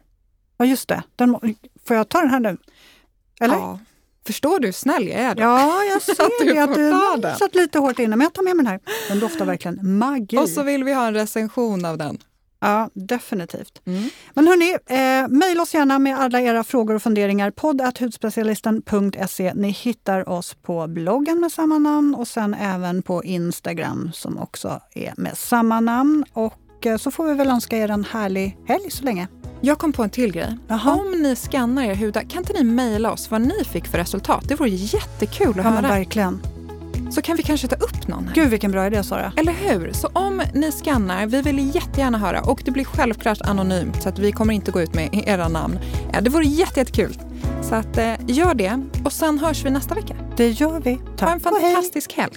Ja, 0.56 0.64
just 0.64 0.88
det. 0.88 1.02
Den, 1.16 1.56
får 1.84 1.96
jag 1.96 2.08
ta 2.08 2.20
den 2.20 2.30
här 2.30 2.40
nu? 2.40 2.56
Eller? 3.40 3.54
Ja. 3.54 3.78
Förstår 4.26 4.58
du 4.58 4.68
hur 4.68 4.72
snäll 4.72 5.08
jag 5.08 5.20
är? 5.20 5.34
Då? 5.34 5.42
Ja, 5.42 5.82
jag 5.84 6.02
ser 6.16 6.54
det. 6.54 6.62
Att 6.62 7.22
du 7.34 7.38
satt 7.38 7.54
lite 7.54 7.78
hårt 7.78 7.98
inne, 7.98 8.16
men 8.16 8.24
jag 8.24 8.32
tar 8.32 8.42
med 8.42 8.56
mig 8.56 8.64
den 8.64 8.72
här. 8.72 8.80
Den 9.08 9.20
doftar 9.20 9.44
verkligen 9.44 9.98
magi. 9.98 10.38
Och 10.38 10.48
så 10.48 10.62
vill 10.62 10.84
vi 10.84 10.92
ha 10.92 11.06
en 11.06 11.14
recension 11.14 11.84
av 11.84 11.98
den. 11.98 12.18
Ja, 12.60 12.90
definitivt. 12.94 13.82
Mm. 13.86 14.08
Men 14.34 14.46
hörni, 14.46 14.76
eh, 14.86 15.28
mejla 15.28 15.62
oss 15.62 15.74
gärna 15.74 15.98
med 15.98 16.18
alla 16.18 16.40
era 16.40 16.64
frågor 16.64 16.94
och 16.94 17.02
funderingar. 17.02 17.50
Podd 17.50 17.98
hudspecialisten.se. 18.00 19.52
Ni 19.54 19.70
hittar 19.70 20.28
oss 20.28 20.54
på 20.54 20.86
bloggen 20.86 21.40
med 21.40 21.52
samma 21.52 21.78
namn 21.78 22.14
och 22.14 22.28
sen 22.28 22.54
även 22.54 23.02
på 23.02 23.24
Instagram 23.24 24.10
som 24.14 24.38
också 24.38 24.80
är 24.94 25.14
med 25.16 25.38
samma 25.38 25.80
namn. 25.80 26.24
Och 26.32 26.86
eh, 26.86 26.96
så 26.96 27.10
får 27.10 27.26
vi 27.26 27.34
väl 27.34 27.48
önska 27.48 27.78
er 27.78 27.88
en 27.88 28.04
härlig 28.04 28.58
helg 28.66 28.90
så 28.90 29.04
länge. 29.04 29.28
Jag 29.64 29.78
kom 29.78 29.92
på 29.92 30.02
en 30.02 30.10
till 30.10 30.32
grej. 30.32 30.56
Aha. 30.70 30.92
Om 30.92 31.22
ni 31.22 31.36
skannar 31.36 31.84
era 31.84 31.94
hudar, 31.94 32.22
kan 32.22 32.38
inte 32.38 32.52
ni 32.52 32.64
mejla 32.64 33.12
oss 33.12 33.30
vad 33.30 33.40
ni 33.40 33.64
fick 33.64 33.86
för 33.86 33.98
resultat? 33.98 34.44
Det 34.48 34.54
vore 34.54 34.68
jättekul 34.68 35.50
att 35.50 35.56
ja, 35.56 35.62
höra. 35.62 35.88
Verkligen. 35.88 36.42
Så 37.10 37.22
kan 37.22 37.36
vi 37.36 37.42
kanske 37.42 37.68
ta 37.68 37.76
upp 37.76 38.08
någon 38.08 38.26
här. 38.26 38.34
Gud 38.34 38.50
vilken 38.50 38.70
bra 38.70 38.86
idé 38.86 39.02
Sara. 39.02 39.32
Eller 39.36 39.52
hur? 39.52 39.92
Så 39.92 40.06
om 40.12 40.42
ni 40.54 40.72
skannar, 40.72 41.26
vi 41.26 41.42
vill 41.42 41.74
jättegärna 41.74 42.18
höra 42.18 42.40
och 42.40 42.62
det 42.64 42.70
blir 42.70 42.84
självklart 42.84 43.40
anonymt 43.40 44.02
så 44.02 44.08
att 44.08 44.18
vi 44.18 44.32
kommer 44.32 44.54
inte 44.54 44.70
gå 44.70 44.82
ut 44.82 44.94
med 44.94 45.08
era 45.26 45.48
namn. 45.48 45.78
Det 46.22 46.30
vore 46.30 46.46
jättekul. 46.46 47.18
Så 47.62 47.74
att, 47.74 47.98
eh, 47.98 48.14
gör 48.26 48.54
det 48.54 48.82
och 49.04 49.12
sen 49.12 49.38
hörs 49.38 49.64
vi 49.64 49.70
nästa 49.70 49.94
vecka. 49.94 50.16
Det 50.36 50.48
gör 50.48 50.80
vi. 50.80 51.00
Tack 51.16 51.28
ha 51.28 51.34
en 51.34 51.40
fantastisk 51.40 52.12
helg. 52.12 52.32